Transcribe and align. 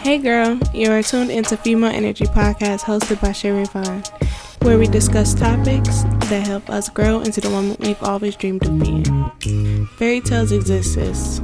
Hey 0.00 0.16
girl, 0.16 0.58
you 0.72 0.90
are 0.90 1.02
tuned 1.02 1.30
into 1.30 1.58
Female 1.58 1.90
Energy 1.90 2.24
Podcast 2.24 2.80
hosted 2.80 3.20
by 3.20 3.32
Sherry 3.32 3.66
Vaughn, 3.66 4.02
where 4.62 4.78
we 4.78 4.86
discuss 4.86 5.34
topics 5.34 6.04
that 6.30 6.46
help 6.46 6.70
us 6.70 6.88
grow 6.88 7.20
into 7.20 7.42
the 7.42 7.50
woman 7.50 7.76
we've 7.80 8.02
always 8.02 8.34
dreamed 8.34 8.64
of 8.64 8.78
being. 8.80 9.86
Fairy 9.98 10.22
tales 10.22 10.52
exist, 10.52 10.94
sis. 10.94 11.42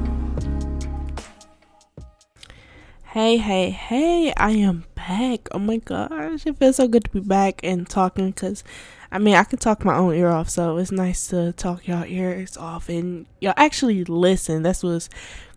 Hey, 3.05 3.37
hey, 3.37 3.69
hey, 3.69 4.33
I 4.39 4.53
am 4.53 4.87
back. 4.95 5.49
Oh 5.53 5.59
my 5.59 5.77
gosh, 5.77 6.47
it 6.47 6.57
feels 6.57 6.77
so 6.77 6.89
good 6.89 7.05
to 7.05 7.11
be 7.11 7.21
back 7.21 7.61
and 7.63 7.87
talking 7.87 8.31
because 8.31 8.65
I 9.13 9.19
mean, 9.19 9.35
I 9.35 9.45
can 9.45 9.59
talk 9.59 9.85
my 9.85 9.97
own 9.97 10.15
ear 10.15 10.31
off, 10.31 10.49
so 10.49 10.79
it's 10.79 10.91
nice 10.91 11.29
to 11.29 11.53
talk 11.53 11.87
y'all 11.87 12.05
ears 12.07 12.57
off 12.57 12.89
and 12.89 13.27
y'all 13.39 13.55
actually 13.59 14.05
listen. 14.05 14.63
That's 14.63 14.83
what's 14.83 15.11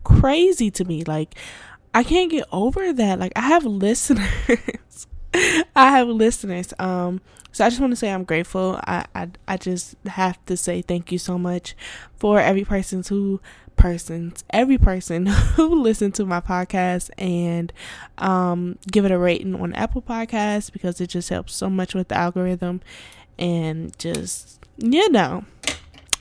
crazy 0.04 0.70
to 0.72 0.86
me. 0.86 1.04
Like, 1.04 1.36
I 1.94 2.04
can't 2.04 2.32
get 2.32 2.48
over 2.52 2.93
that. 2.93 3.20
Like, 3.20 3.34
I 3.36 3.42
have 3.42 3.66
listeners. 3.66 5.07
I 5.75 5.92
have 5.92 6.07
listeners. 6.07 6.74
Um, 6.79 7.21
so 7.52 7.65
I 7.65 7.70
just 7.70 7.82
want 7.82 7.92
to 7.92 7.98
say 7.98 8.12
I'm 8.12 8.24
grateful. 8.24 8.79
I, 8.86 9.06
I 9.15 9.29
I 9.48 9.57
just 9.57 9.96
have 10.06 10.43
to 10.46 10.56
say 10.56 10.82
thank 10.82 11.12
you 11.12 11.18
so 11.18 11.38
much 11.38 11.75
for 12.15 12.39
every 12.39 12.64
person 12.64 13.04
who 13.07 13.42
persons 13.75 14.43
every 14.50 14.78
person 14.78 15.25
who 15.56 15.82
listened 15.82 16.14
to 16.14 16.25
my 16.25 16.42
podcast 16.42 17.10
and 17.18 17.71
um 18.18 18.78
give 18.92 19.06
it 19.06 19.12
a 19.12 19.18
rating 19.18 19.56
on 19.56 19.74
Apple 19.74 20.01
Podcasts 20.01 20.71
because 20.71 21.00
it 21.00 21.07
just 21.07 21.29
helps 21.29 21.56
so 21.56 21.70
much 21.70 21.96
with 21.96 22.10
the 22.10 22.15
algorithm 22.15 22.82
and 23.37 23.98
just 23.98 24.60
you 24.78 25.10
know 25.12 25.46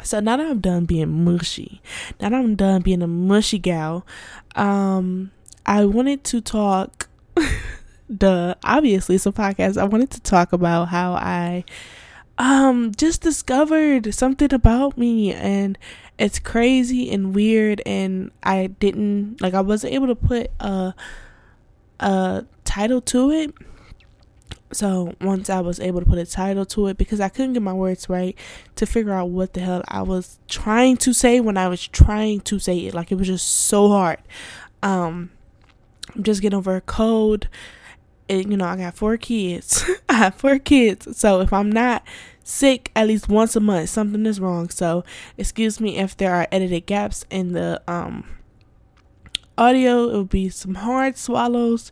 so 0.05 0.21
now 0.21 0.37
that 0.37 0.47
I'm 0.47 0.61
done 0.61 0.85
being 0.85 1.25
mushy, 1.25 1.83
now 2.21 2.29
that 2.29 2.37
I'm 2.37 2.55
done 2.55 2.83
being 2.83 3.03
a 3.03 3.09
mushy 3.09 3.59
gal, 3.59 4.07
um, 4.55 5.33
I 5.69 5.85
wanted 5.85 6.25
to 6.25 6.41
talk. 6.41 7.09
the 8.09 8.57
obviously 8.65 9.17
it's 9.17 9.27
a 9.27 9.33
podcast. 9.33 9.77
I 9.77 9.85
wanted 9.85 10.11
to 10.13 10.21
talk 10.21 10.55
about 10.55 10.87
how 10.87 11.13
I 11.13 11.65
um 12.39 12.93
just 12.97 13.21
discovered 13.21 14.15
something 14.15 14.53
about 14.55 14.97
me 14.97 15.35
and 15.35 15.77
it's 16.19 16.39
crazy 16.39 17.11
and 17.11 17.35
weird 17.35 17.83
and 17.85 18.31
I 18.43 18.69
didn't 18.69 19.43
like 19.43 19.53
I 19.53 19.61
wasn't 19.61 19.93
able 19.93 20.07
to 20.07 20.15
put 20.15 20.51
a 20.59 20.95
a 22.01 22.45
title 22.65 23.01
to 23.03 23.31
it 23.31 23.53
so 24.73 25.15
once 25.21 25.51
I 25.51 25.61
was 25.61 25.81
able 25.81 26.01
to 26.01 26.07
put 26.07 26.19
a 26.19 26.27
title 26.27 26.67
to 26.67 26.89
it, 26.89 26.99
because 26.99 27.21
I 27.21 27.31
couldn't 27.31 27.55
get 27.55 27.63
my 27.63 27.73
words 27.73 28.09
right 28.11 28.37
to 28.77 28.85
figure 28.85 29.13
out 29.13 29.31
what 29.31 29.55
the 29.55 29.61
hell 29.61 29.83
I 29.89 30.03
was 30.03 30.39
trying 30.47 30.99
to 30.99 31.15
say 31.15 31.41
when 31.41 31.57
I 31.57 31.69
was 31.69 31.89
trying 31.89 32.41
to 32.43 32.59
say 32.59 32.79
it, 32.81 32.93
like 32.93 33.11
it 33.11 33.15
was 33.15 33.29
just 33.29 33.49
so 33.49 33.89
hard. 33.89 34.19
Um, 34.83 35.31
I'm 36.15 36.23
just 36.23 36.43
getting 36.43 36.57
over 36.57 36.77
a 36.77 36.81
cold. 36.81 37.49
And, 38.29 38.51
you 38.51 38.57
know, 38.57 38.67
I 38.67 38.77
got 38.77 38.95
four 38.95 39.17
kids. 39.17 39.85
I 40.09 40.15
have 40.15 40.35
four 40.35 40.59
kids, 40.59 41.17
so 41.19 41.41
if 41.41 41.53
I'm 41.53 41.73
not 41.73 42.03
sick 42.45 42.91
at 42.95 43.07
least 43.07 43.29
once 43.29 43.57
a 43.57 43.61
month, 43.61 43.91
something 43.91 44.27
is 44.27 44.41
wrong. 44.41 44.69
So 44.69 45.05
excuse 45.37 45.81
me 45.81 45.99
if 45.99 46.17
there 46.17 46.35
are 46.35 46.47
edited 46.53 46.87
gaps 46.87 47.25
in 47.31 47.53
the 47.53 47.83
um 47.89 48.29
audio. 49.57 50.09
It 50.09 50.13
will 50.13 50.25
be 50.25 50.49
some 50.49 50.77
hard 50.77 51.17
swallows 51.17 51.91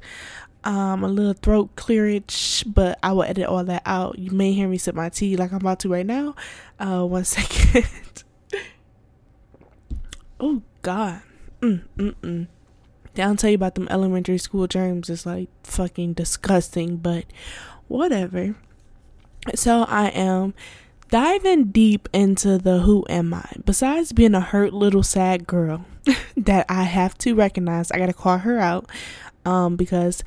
um, 0.67 1.05
a 1.05 1.09
little 1.09 1.33
throat 1.33 1.71
clearage, 1.77 2.65
but 2.67 2.99
I 3.03 3.13
will 3.13 3.23
edit 3.23 3.47
all 3.47 3.63
that 3.65 3.83
out. 3.87 4.19
You 4.19 4.33
may 4.33 4.53
hear 4.53 4.69
me 4.69 4.79
sip 4.79 4.97
my 4.97 5.09
tea 5.09 5.37
like 5.37 5.53
I'm 5.53 5.59
about 5.59 5.81
to 5.81 5.89
right 5.89 6.05
now. 6.05 6.35
Uh, 6.79 7.05
one 7.05 7.25
second. 7.25 8.25
oh 10.41 10.63
God. 10.83 11.23
Mm 11.63 11.83
mm 11.97 12.15
mm. 12.23 12.47
I'll 13.19 13.37
tell 13.37 13.51
you 13.51 13.57
about 13.57 13.75
them 13.75 13.89
elementary 13.91 14.39
school 14.39 14.67
germs. 14.67 15.11
It's 15.11 15.27
like 15.27 15.49
fucking 15.65 16.15
disgusting, 16.15 16.97
but 16.97 17.25
whatever. 17.89 18.57
So 19.55 19.85
I 19.89 20.09
am 20.09 20.55
diving 21.09 21.67
deep 21.67 22.09
into 22.13 22.59
the 22.59 22.81
who 22.81 23.05
am 23.09 23.33
I. 23.33 23.49
Besides 23.65 24.13
being 24.13 24.35
a 24.35 24.41
hurt 24.41 24.73
little 24.73 25.03
sad 25.03 25.47
girl 25.47 25.85
that 26.37 26.67
I 26.69 26.85
have 26.85 27.17
to 27.19 27.35
recognize, 27.35 27.91
I 27.91 27.99
gotta 27.99 28.13
call 28.13 28.39
her 28.39 28.59
out 28.59 28.91
um, 29.45 29.77
because 29.77 30.25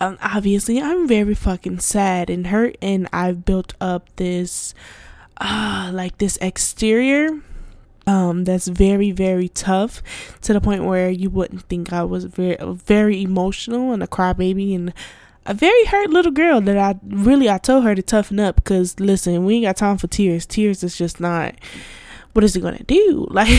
um, 0.00 0.18
obviously 0.22 0.80
I'm 0.80 1.06
very 1.08 1.34
fucking 1.34 1.80
sad 1.80 2.30
and 2.30 2.48
hurt, 2.48 2.76
and 2.82 3.08
I've 3.12 3.44
built 3.44 3.74
up 3.80 4.14
this, 4.16 4.74
uh, 5.40 5.90
like 5.92 6.18
this 6.18 6.38
exterior, 6.40 7.40
um, 8.08 8.44
that's 8.44 8.68
very 8.68 9.10
very 9.10 9.50
tough 9.50 10.02
to 10.40 10.54
the 10.54 10.62
point 10.62 10.84
where 10.84 11.10
you 11.10 11.28
wouldn't 11.28 11.62
think 11.64 11.92
I 11.92 12.04
was 12.04 12.24
very 12.24 12.56
very 12.58 13.22
emotional 13.22 13.92
and 13.92 14.02
a 14.02 14.06
crybaby 14.06 14.74
and 14.74 14.94
a 15.44 15.52
very 15.52 15.84
hurt 15.84 16.08
little 16.08 16.32
girl 16.32 16.62
that 16.62 16.78
I 16.78 16.98
really 17.06 17.50
I 17.50 17.58
told 17.58 17.84
her 17.84 17.94
to 17.94 18.00
toughen 18.00 18.40
up 18.40 18.56
because 18.56 18.98
listen 18.98 19.44
we 19.44 19.56
ain't 19.56 19.66
got 19.66 19.76
time 19.76 19.98
for 19.98 20.06
tears. 20.06 20.46
Tears 20.46 20.82
is 20.82 20.96
just 20.96 21.20
not 21.20 21.54
what 22.32 22.44
is 22.44 22.56
it 22.56 22.60
gonna 22.60 22.82
do? 22.84 23.26
Like 23.30 23.50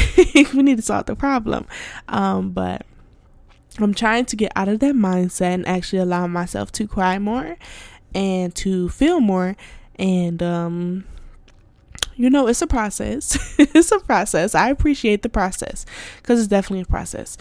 we 0.54 0.64
need 0.64 0.78
to 0.78 0.82
solve 0.82 1.06
the 1.06 1.16
problem. 1.16 1.68
Um 2.08 2.50
but 2.50 2.88
I'm 3.78 3.94
trying 3.94 4.26
to 4.26 4.36
get 4.36 4.52
out 4.56 4.68
of 4.68 4.80
that 4.80 4.96
mindset 4.96 5.54
and 5.54 5.68
actually 5.68 6.00
allow 6.00 6.26
myself 6.26 6.72
to 6.72 6.88
cry 6.88 7.20
more 7.20 7.56
and 8.16 8.56
to 8.56 8.90
feel 8.90 9.20
more 9.20 9.56
and 10.00 10.42
um 10.42 11.06
you 12.20 12.30
know 12.30 12.48
it's 12.48 12.62
a 12.62 12.68
process 12.68 13.56
it's 13.60 13.92
a 13.92 14.00
process 14.00 14.54
i 14.54 14.70
appreciate 14.70 15.22
the 15.22 15.30
process 15.30 15.86
because 16.18 16.40
it's 16.40 16.48
definitely 16.48 16.82
a 16.82 16.86
process 16.86 17.38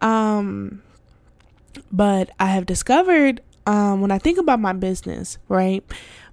um 0.00 0.82
but 1.92 2.30
i 2.40 2.46
have 2.46 2.64
discovered 2.66 3.40
um 3.66 4.00
when 4.00 4.10
i 4.10 4.18
think 4.18 4.38
about 4.38 4.58
my 4.58 4.72
business 4.72 5.38
right 5.48 5.84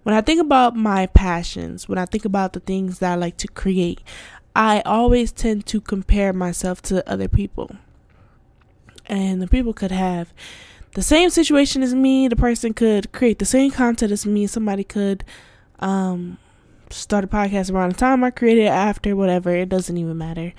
when 0.04 0.16
i 0.16 0.22
think 0.22 0.40
about 0.40 0.76
my 0.76 1.06
passions 1.08 1.90
when 1.90 1.98
i 1.98 2.06
think 2.06 2.24
about 2.24 2.54
the 2.54 2.60
things 2.62 3.00
that 3.00 3.12
i 3.12 3.16
like 3.16 3.36
to 3.38 3.48
create 3.50 4.02
i 4.56 4.82
always 4.82 5.32
tend 5.32 5.66
to 5.66 5.82
compare 5.82 6.32
myself 6.32 6.82
to 6.82 7.08
other 7.08 7.28
people 7.28 7.76
and 9.08 9.42
the 9.42 9.48
people 9.48 9.74
could 9.74 9.92
have 9.92 10.34
the 10.94 11.02
same 11.02 11.30
situation 11.30 11.84
as 11.84 11.94
me. 11.94 12.28
The 12.28 12.36
person 12.36 12.74
could 12.74 13.12
create 13.12 13.40
the 13.40 13.46
same 13.46 13.72
content 13.72 14.12
as 14.12 14.26
me. 14.26 14.48
Somebody 14.48 14.84
could 14.84 15.24
um, 15.80 16.38
start 16.92 17.24
a 17.24 17.28
podcast 17.28 17.72
around 17.74 17.94
the 17.94 17.98
time 17.98 18.24
I 18.24 18.32
created 18.32 18.66
it 18.66 18.68
after, 18.68 19.16
whatever. 19.16 19.56
It 19.56 19.70
doesn't 19.70 19.98
even 19.98 20.18
matter. 20.18 20.54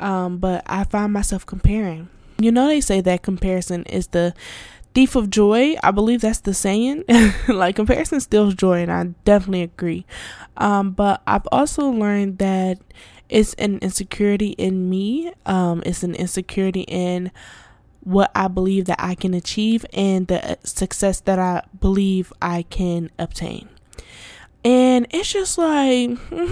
Um, 0.00 0.38
but 0.38 0.62
I 0.66 0.84
find 0.84 1.12
myself 1.12 1.46
comparing. 1.46 2.08
You 2.38 2.50
know, 2.50 2.66
they 2.66 2.80
say 2.80 3.00
that 3.00 3.22
comparison 3.22 3.84
is 3.84 4.08
the 4.08 4.34
thief 4.94 5.16
of 5.16 5.30
joy. 5.30 5.76
I 5.82 5.90
believe 5.90 6.20
that's 6.20 6.40
the 6.40 6.54
saying. 6.54 7.04
like, 7.48 7.76
comparison 7.76 8.20
steals 8.20 8.54
joy, 8.54 8.82
and 8.82 8.92
I 8.92 9.04
definitely 9.24 9.62
agree. 9.62 10.06
Um, 10.56 10.92
but 10.92 11.22
I've 11.26 11.46
also 11.52 11.88
learned 11.88 12.38
that 12.38 12.78
it's 13.28 13.54
an 13.54 13.78
insecurity 13.78 14.50
in 14.50 14.88
me. 14.90 15.32
Um, 15.46 15.82
it's 15.86 16.02
an 16.02 16.14
insecurity 16.14 16.82
in 16.82 17.30
what 18.00 18.30
I 18.34 18.48
believe 18.48 18.84
that 18.84 19.02
I 19.02 19.14
can 19.14 19.34
achieve 19.34 19.86
and 19.92 20.26
the 20.28 20.58
success 20.62 21.20
that 21.20 21.38
I 21.38 21.62
believe 21.80 22.32
I 22.40 22.62
can 22.62 23.10
obtain. 23.18 23.68
And 24.64 25.06
it's 25.10 25.30
just 25.30 25.58
like, 25.58 26.18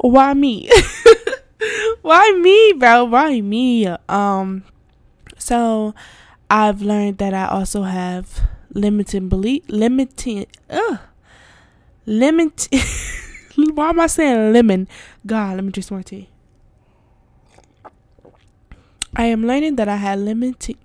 why 0.00 0.34
me? 0.34 0.70
why 2.02 2.38
me, 2.40 2.74
bro? 2.74 3.04
Why 3.04 3.40
me? 3.40 3.88
Um, 4.08 4.62
so 5.36 5.94
I've 6.48 6.80
learned 6.80 7.18
that 7.18 7.34
I 7.34 7.46
also 7.46 7.82
have 7.82 8.40
limited 8.72 9.28
belief, 9.28 9.64
limited, 9.68 10.46
uh, 10.70 10.98
limit. 12.04 12.68
why 13.74 13.88
am 13.88 14.00
I 14.00 14.06
saying 14.06 14.52
lemon? 14.52 14.86
God, 15.26 15.56
let 15.56 15.64
me 15.64 15.72
drink 15.72 15.86
some 15.86 15.96
more 15.96 16.04
tea. 16.04 16.28
I 19.16 19.24
am 19.24 19.46
learning 19.46 19.76
that 19.76 19.88
I 19.88 19.96
had 19.96 20.20
limited. 20.20 20.76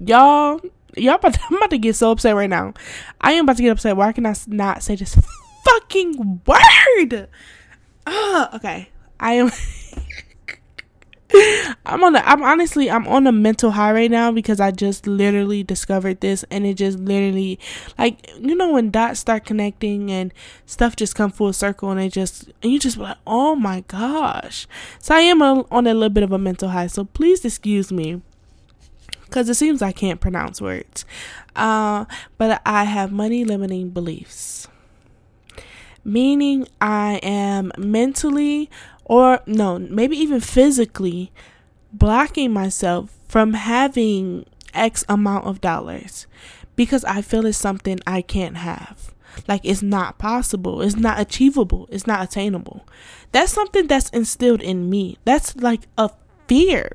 Y'all, 0.00 0.60
y'all, 0.96 1.14
about 1.14 1.34
to, 1.34 1.40
I'm 1.50 1.56
about 1.56 1.70
to 1.70 1.78
get 1.78 1.96
so 1.96 2.10
upset 2.10 2.34
right 2.34 2.50
now. 2.50 2.74
I 3.20 3.32
am 3.32 3.44
about 3.44 3.56
to 3.56 3.62
get 3.62 3.70
upset. 3.70 3.96
Why 3.96 4.12
can 4.12 4.26
I 4.26 4.34
not 4.46 4.82
say 4.82 4.96
this 4.96 5.16
fucking 5.64 6.42
word? 6.46 7.28
Uh, 8.06 8.48
okay, 8.54 8.88
I 9.18 9.34
am. 9.34 9.50
I'm 11.86 12.02
on 12.02 12.12
the 12.14 12.28
I'm 12.28 12.42
honestly 12.42 12.90
I'm 12.90 13.06
on 13.06 13.26
a 13.26 13.32
mental 13.32 13.70
high 13.72 13.92
right 13.92 14.10
now 14.10 14.32
because 14.32 14.58
I 14.58 14.72
just 14.72 15.06
literally 15.06 15.62
discovered 15.62 16.20
this 16.20 16.44
and 16.50 16.66
it 16.66 16.74
just 16.74 16.98
literally 16.98 17.58
like 17.98 18.28
you 18.40 18.54
know 18.54 18.72
when 18.72 18.90
dots 18.90 19.20
start 19.20 19.44
connecting 19.44 20.10
and 20.10 20.34
stuff 20.66 20.96
just 20.96 21.14
come 21.14 21.30
full 21.30 21.52
circle 21.52 21.90
and 21.90 22.00
it 22.00 22.12
just 22.12 22.50
and 22.62 22.72
you 22.72 22.80
just 22.80 22.96
like 22.96 23.16
oh 23.26 23.54
my 23.54 23.82
gosh 23.82 24.66
so 24.98 25.14
I 25.14 25.20
am 25.20 25.40
a, 25.40 25.64
on 25.70 25.86
a 25.86 25.94
little 25.94 26.08
bit 26.08 26.24
of 26.24 26.32
a 26.32 26.38
mental 26.38 26.70
high 26.70 26.88
so 26.88 27.04
please 27.04 27.44
excuse 27.44 27.92
me 27.92 28.22
because 29.30 29.48
it 29.48 29.54
seems 29.54 29.80
I 29.80 29.92
can't 29.92 30.20
pronounce 30.20 30.60
words 30.60 31.04
uh 31.56 32.04
but 32.36 32.60
I 32.66 32.84
have 32.84 33.12
money 33.12 33.44
limiting 33.44 33.90
beliefs 33.90 34.68
meaning 36.04 36.66
I 36.80 37.20
am 37.22 37.72
mentally 37.78 38.70
or 39.04 39.40
no, 39.46 39.78
maybe 39.78 40.16
even 40.16 40.40
physically 40.40 41.32
blocking 41.92 42.52
myself 42.52 43.18
from 43.26 43.54
having 43.54 44.46
X 44.72 45.04
amount 45.08 45.46
of 45.46 45.60
dollars 45.60 46.26
because 46.76 47.04
I 47.04 47.22
feel 47.22 47.44
it's 47.46 47.58
something 47.58 47.98
I 48.06 48.22
can't 48.22 48.58
have. 48.58 49.12
Like 49.48 49.62
it's 49.64 49.82
not 49.82 50.18
possible. 50.18 50.82
It's 50.82 50.96
not 50.96 51.20
achievable. 51.20 51.88
It's 51.90 52.06
not 52.06 52.22
attainable. 52.22 52.86
That's 53.32 53.52
something 53.52 53.86
that's 53.86 54.10
instilled 54.10 54.62
in 54.62 54.88
me. 54.88 55.18
That's 55.24 55.56
like 55.56 55.82
a 55.98 56.10
fear. 56.50 56.90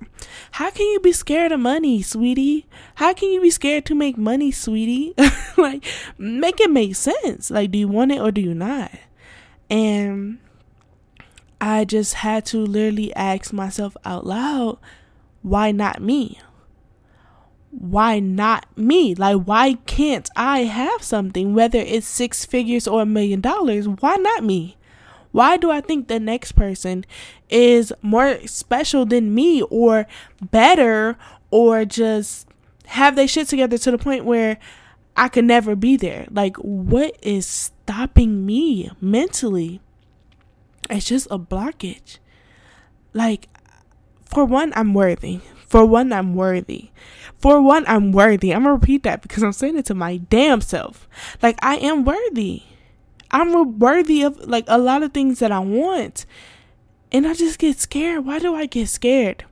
How 0.51 0.69
can 0.69 0.85
you 0.87 0.99
be 0.99 1.13
scared 1.13 1.53
of 1.53 1.61
money, 1.61 2.01
sweetie? 2.01 2.65
How 2.95 3.13
can 3.13 3.29
you 3.29 3.39
be 3.39 3.49
scared 3.49 3.85
to 3.85 3.95
make 3.95 4.17
money, 4.17 4.51
sweetie? 4.51 5.13
like 5.57 5.85
make 6.17 6.59
it 6.59 6.69
make 6.69 6.97
sense. 6.97 7.49
Like 7.49 7.71
do 7.71 7.79
you 7.79 7.87
want 7.87 8.11
it 8.11 8.19
or 8.19 8.31
do 8.31 8.41
you 8.41 8.53
not? 8.53 8.91
And 9.69 10.39
I 11.61 11.85
just 11.85 12.15
had 12.15 12.45
to 12.47 12.57
literally 12.57 13.15
ask 13.15 13.53
myself 13.53 13.95
out 14.03 14.25
loud, 14.25 14.77
why 15.41 15.71
not 15.71 16.01
me? 16.01 16.37
why 17.77 18.19
not 18.19 18.65
me? 18.77 19.13
Like, 19.15 19.43
why 19.43 19.73
can't 19.85 20.29
I 20.33 20.59
have 20.59 21.03
something, 21.03 21.53
whether 21.53 21.79
it's 21.79 22.07
six 22.07 22.45
figures 22.45 22.87
or 22.87 23.01
a 23.01 23.05
million 23.05 23.41
dollars? 23.41 23.85
Why 23.85 24.15
not 24.15 24.45
me? 24.45 24.77
Why 25.35 25.57
do 25.57 25.69
I 25.69 25.81
think 25.81 26.07
the 26.07 26.17
next 26.17 26.53
person 26.53 27.03
is 27.49 27.91
more 28.01 28.39
special 28.45 29.05
than 29.05 29.35
me 29.35 29.63
or 29.63 30.07
better 30.41 31.17
or 31.51 31.83
just 31.83 32.47
have 32.85 33.17
they 33.17 33.27
shit 33.27 33.49
together 33.49 33.77
to 33.79 33.91
the 33.91 33.97
point 33.97 34.23
where 34.23 34.57
I 35.17 35.27
could 35.27 35.43
never 35.43 35.75
be 35.75 35.97
there? 35.97 36.25
Like, 36.31 36.55
what 36.55 37.17
is 37.21 37.45
stopping 37.45 38.45
me 38.45 38.89
mentally? 39.01 39.81
It's 40.89 41.05
just 41.05 41.27
a 41.29 41.37
blockage. 41.37 42.19
Like, 43.11 43.49
for 44.23 44.45
one, 44.45 44.71
I'm 44.73 44.93
worthy. 44.93 45.41
For 45.67 45.85
one, 45.85 46.13
I'm 46.13 46.33
worthy. 46.33 46.91
For 47.39 47.59
one, 47.59 47.83
I'm 47.87 48.13
worthy. 48.13 48.53
I'm 48.53 48.63
gonna 48.63 48.75
repeat 48.75 49.03
that 49.03 49.21
because 49.21 49.43
I'm 49.43 49.51
saying 49.51 49.77
it 49.77 49.85
to 49.87 49.95
my 49.95 50.15
damn 50.15 50.61
self. 50.61 51.09
Like, 51.41 51.59
I 51.61 51.75
am 51.75 52.05
worthy. 52.05 52.63
I'm 53.31 53.79
worthy 53.79 54.21
of 54.23 54.37
like 54.47 54.65
a 54.67 54.77
lot 54.77 55.03
of 55.03 55.13
things 55.13 55.39
that 55.39 55.51
I 55.51 55.59
want. 55.59 56.25
And 57.11 57.27
I 57.27 57.33
just 57.33 57.59
get 57.59 57.79
scared. 57.79 58.25
Why 58.25 58.39
do 58.39 58.55
I 58.55 58.65
get 58.65 58.89
scared? 58.89 59.45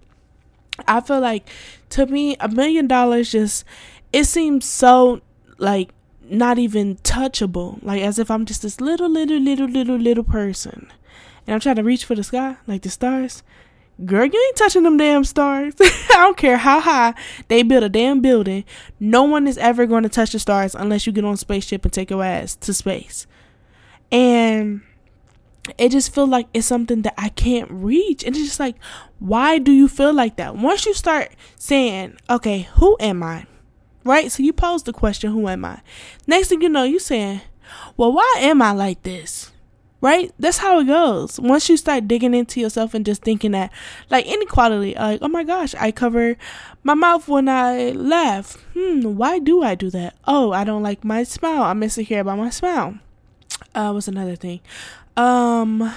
I 0.88 1.02
feel 1.02 1.20
like 1.20 1.50
to 1.90 2.06
me, 2.06 2.36
a 2.40 2.50
million 2.50 2.88
dollars 2.88 3.32
just, 3.32 3.64
it 4.12 4.26
seems 4.26 4.66
so 4.66 5.22
like 5.58 5.90
not 6.24 6.58
even 6.58 6.96
touchable. 6.98 7.82
Like 7.84 8.02
as 8.02 8.20
if 8.20 8.32
I'm 8.32 8.46
just 8.46 8.62
this 8.64 8.82
little, 8.82 9.10
little, 9.10 9.40
little, 9.40 9.68
little, 9.68 9.98
little 9.98 10.24
person. 10.24 10.92
And 11.46 11.54
I'm 11.54 11.60
trying 11.60 11.76
to 11.76 11.84
reach 11.84 12.06
for 12.06 12.16
the 12.16 12.24
sky, 12.24 12.58
like 12.68 12.82
the 12.82 12.90
stars 12.90 13.44
girl, 14.06 14.26
you 14.26 14.46
ain't 14.48 14.58
touching 14.58 14.84
them 14.84 14.98
damn 14.98 15.24
stars. 15.24 15.76
I 15.82 16.08
don't 16.14 16.38
care 16.38 16.58
how 16.58 16.80
high 16.80 17.14
they 17.48 17.64
build 17.64 17.84
a 17.84 17.90
damn 17.90 18.22
building. 18.22 18.66
No 19.00 19.24
one 19.24 19.48
is 19.48 19.58
ever 19.58 19.86
going 19.86 20.04
to 20.04 20.10
touch 20.10 20.32
the 20.32 20.40
stars 20.40 20.76
unless 20.76 21.06
you 21.06 21.14
get 21.14 21.26
on 21.26 21.34
a 21.34 21.38
spaceship 21.38 21.84
and 21.84 21.94
take 21.94 22.10
your 22.10 22.24
ass 22.24 22.56
to 22.56 22.74
space. 22.74 23.28
And 24.14 24.82
it 25.78 25.90
just 25.90 26.14
feels 26.14 26.30
like 26.30 26.48
it's 26.54 26.68
something 26.68 27.02
that 27.02 27.16
I 27.18 27.30
can't 27.30 27.70
reach. 27.70 28.24
And 28.24 28.36
it's 28.36 28.46
just 28.46 28.60
like, 28.60 28.76
why 29.20 29.58
do 29.58 29.72
you 29.72 29.88
feel 29.88 30.14
like 30.14 30.38
that? 30.38 30.56
Once 30.56 30.86
you 30.86 30.94
start 30.94 31.32
saying, 31.58 32.18
okay, 32.30 32.70
who 32.76 32.96
am 33.00 33.24
I? 33.24 33.46
Right? 34.04 34.32
So 34.32 34.44
you 34.44 34.54
pose 34.54 34.84
the 34.84 34.94
question, 34.94 35.32
who 35.32 35.48
am 35.48 35.66
I? 35.66 35.82
Next 36.28 36.50
thing 36.50 36.62
you 36.62 36.70
know, 36.70 36.84
you 36.84 37.00
saying, 37.00 37.42
well, 37.98 38.14
why 38.14 38.36
am 38.40 38.62
I 38.62 38.72
like 38.72 39.04
this? 39.04 39.52
right? 40.04 40.34
That's 40.38 40.58
how 40.58 40.80
it 40.80 40.88
goes. 40.88 41.40
Once 41.40 41.70
you 41.70 41.78
start 41.78 42.10
digging 42.10 42.34
into 42.34 42.60
yourself 42.60 42.94
and 42.94 43.06
just 43.06 43.24
thinking 43.24 43.52
that, 43.52 43.72
like 44.10 44.26
inequality, 44.26 44.96
like, 44.96 45.20
oh 45.22 45.30
my 45.30 45.46
gosh, 45.46 45.74
I 45.76 45.92
cover 45.92 46.36
my 46.84 46.94
mouth 46.94 47.30
when 47.30 47.48
I 47.48 47.92
laugh. 47.92 48.58
Hmm, 48.74 49.16
why 49.16 49.40
do 49.40 49.64
I 49.64 49.76
do 49.76 49.90
that? 49.92 50.18
Oh, 50.28 50.52
I 50.52 50.66
don't 50.66 50.84
like 50.84 51.06
my 51.06 51.24
smile. 51.24 51.64
I'm 51.64 51.82
insecure 51.82 52.20
about 52.20 52.38
my 52.38 52.50
smile. 52.50 53.00
Uh, 53.76 53.92
what's 53.92 54.08
another 54.08 54.36
thing? 54.36 54.60
Um, 55.18 55.94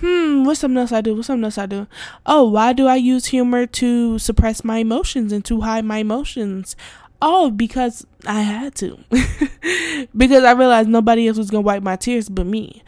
hmm, 0.00 0.44
what's 0.44 0.60
something 0.60 0.78
else 0.78 0.92
I 0.92 1.00
do? 1.00 1.14
What's 1.14 1.26
something 1.26 1.44
else 1.44 1.58
I 1.58 1.66
do? 1.66 1.86
Oh, 2.26 2.48
why 2.48 2.72
do 2.72 2.86
I 2.86 2.96
use 2.96 3.26
humor 3.26 3.66
to 3.66 4.18
suppress 4.18 4.64
my 4.64 4.78
emotions 4.78 5.32
and 5.32 5.44
to 5.46 5.60
hide 5.62 5.84
my 5.84 5.98
emotions? 5.98 6.76
Oh, 7.20 7.50
because 7.50 8.06
I 8.26 8.42
had 8.42 8.74
to. 8.76 8.98
because 10.16 10.44
I 10.44 10.52
realized 10.52 10.88
nobody 10.88 11.26
else 11.26 11.38
was 11.38 11.50
going 11.50 11.64
to 11.64 11.66
wipe 11.66 11.82
my 11.82 11.96
tears 11.96 12.28
but 12.28 12.46
me. 12.46 12.82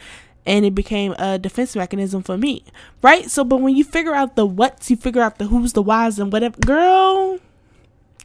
And 0.46 0.64
it 0.64 0.74
became 0.74 1.14
a 1.18 1.38
defense 1.38 1.76
mechanism 1.76 2.22
for 2.22 2.38
me. 2.38 2.64
Right? 3.02 3.30
So, 3.30 3.44
but 3.44 3.60
when 3.60 3.76
you 3.76 3.84
figure 3.84 4.14
out 4.14 4.36
the 4.36 4.46
what's, 4.46 4.90
you 4.90 4.96
figure 4.96 5.22
out 5.22 5.38
the 5.38 5.46
who's, 5.46 5.72
the 5.74 5.82
whys, 5.82 6.18
and 6.18 6.32
whatever. 6.32 6.56
Girl, 6.60 7.38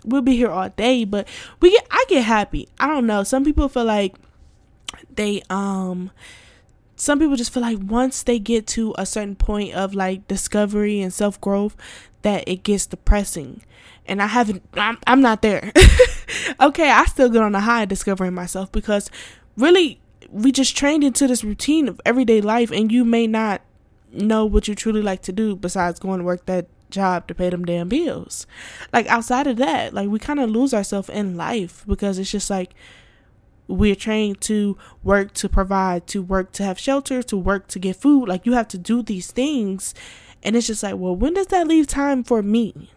we'll 0.04 0.22
be 0.22 0.36
here 0.36 0.50
all 0.50 0.70
day. 0.70 1.06
But 1.06 1.28
we 1.60 1.72
get, 1.72 1.86
I 1.92 2.06
get 2.08 2.24
happy. 2.24 2.70
I 2.80 2.88
don't 2.88 3.08
know. 3.08 3.24
Some 3.24 3.44
people 3.44 3.68
feel 3.68 3.86
like 3.86 4.16
they, 5.16 5.42
um, 5.50 6.12
some 6.96 7.20
people 7.20 7.36
just 7.36 7.54
feel 7.54 7.62
like 7.62 7.80
once 7.82 8.24
they 8.24 8.40
get 8.40 8.68
to 8.68 8.94
a 8.98 9.06
certain 9.06 9.36
point 9.36 9.74
of 9.74 9.94
like 9.94 10.28
discovery 10.28 11.02
and 11.02 11.14
self 11.14 11.40
growth, 11.42 11.76
that 12.22 12.44
it 12.48 12.64
gets 12.64 12.86
depressing 12.86 13.62
and 14.08 14.22
I 14.22 14.28
haven't 14.28 14.64
I'm, 14.74 14.98
I'm 15.08 15.22
not 15.22 15.42
there. 15.42 15.72
okay, 16.62 16.90
I 16.90 17.06
still 17.06 17.30
get 17.30 17.42
on 17.42 17.54
the 17.54 17.62
high 17.62 17.86
discovering 17.86 18.34
myself 18.34 18.72
because 18.72 19.10
really 19.58 20.00
we 20.30 20.52
just 20.52 20.76
trained 20.76 21.04
into 21.04 21.28
this 21.28 21.44
routine 21.44 21.88
of 21.88 22.02
everyday 22.06 22.42
life 22.42 22.72
and 22.72 22.92
you 22.92 23.06
may 23.06 23.28
not 23.28 23.62
know 24.12 24.46
what 24.46 24.68
you 24.68 24.76
truly 24.76 25.02
like 25.02 25.22
to 25.24 25.32
do 25.32 25.56
besides 25.56 26.00
going 26.00 26.20
to 26.20 26.26
work 26.26 26.46
that 26.46 26.68
job 26.90 27.28
to 27.28 27.36
pay 27.36 27.50
them 27.50 27.66
damn 27.66 27.90
bills. 27.90 28.48
Like 28.94 29.08
outside 29.08 29.48
of 29.48 29.58
that, 29.58 29.94
like 29.94 30.10
we 30.10 30.20
kind 30.20 30.40
of 30.40 30.50
lose 30.50 30.74
ourselves 30.74 31.10
in 31.10 31.36
life 31.36 31.84
because 31.88 32.20
it's 32.20 32.32
just 32.32 32.50
like 32.50 32.74
we're 33.68 33.96
trained 33.96 34.42
to 34.42 34.78
work 35.04 35.34
to 35.36 35.50
provide, 35.50 36.08
to 36.08 36.22
work 36.22 36.52
to 36.54 36.64
have 36.64 36.80
shelter, 36.80 37.24
to 37.24 37.38
work 37.38 37.68
to 37.68 37.80
get 37.80 37.96
food. 37.96 38.28
Like 38.28 38.46
you 38.46 38.54
have 38.54 38.68
to 38.70 38.78
do 38.78 39.02
these 39.02 39.32
things. 39.32 39.94
And 40.44 40.56
it's 40.56 40.68
just 40.68 40.84
like, 40.84 40.96
well, 40.98 41.16
when 41.16 41.34
does 41.34 41.48
that 41.48 41.68
leave 41.68 41.88
time 41.88 42.24
for 42.24 42.44
me? 42.44 42.92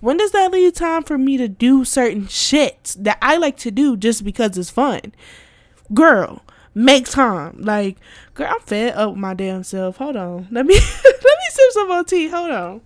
When 0.00 0.16
does 0.16 0.32
that 0.32 0.50
leave 0.50 0.72
time 0.72 1.04
for 1.04 1.16
me 1.16 1.36
to 1.36 1.46
do 1.46 1.84
certain 1.84 2.26
shit 2.26 2.96
that 2.98 3.18
I 3.22 3.36
like 3.36 3.56
to 3.58 3.70
do 3.70 3.96
just 3.96 4.24
because 4.24 4.58
it's 4.58 4.68
fun? 4.70 5.14
Girl, 5.94 6.42
make 6.74 7.08
time. 7.08 7.60
Like, 7.60 7.98
girl, 8.34 8.48
I'm 8.50 8.60
fed 8.60 8.96
up 8.96 9.10
with 9.10 9.18
my 9.18 9.34
damn 9.34 9.62
self. 9.62 9.98
Hold 9.98 10.16
on. 10.16 10.48
Let 10.50 10.66
me 10.66 10.74
let 11.04 11.14
me 11.14 11.46
sip 11.50 11.70
some 11.70 11.88
more 11.88 12.02
tea. 12.02 12.28
Hold 12.28 12.50
on. 12.50 12.80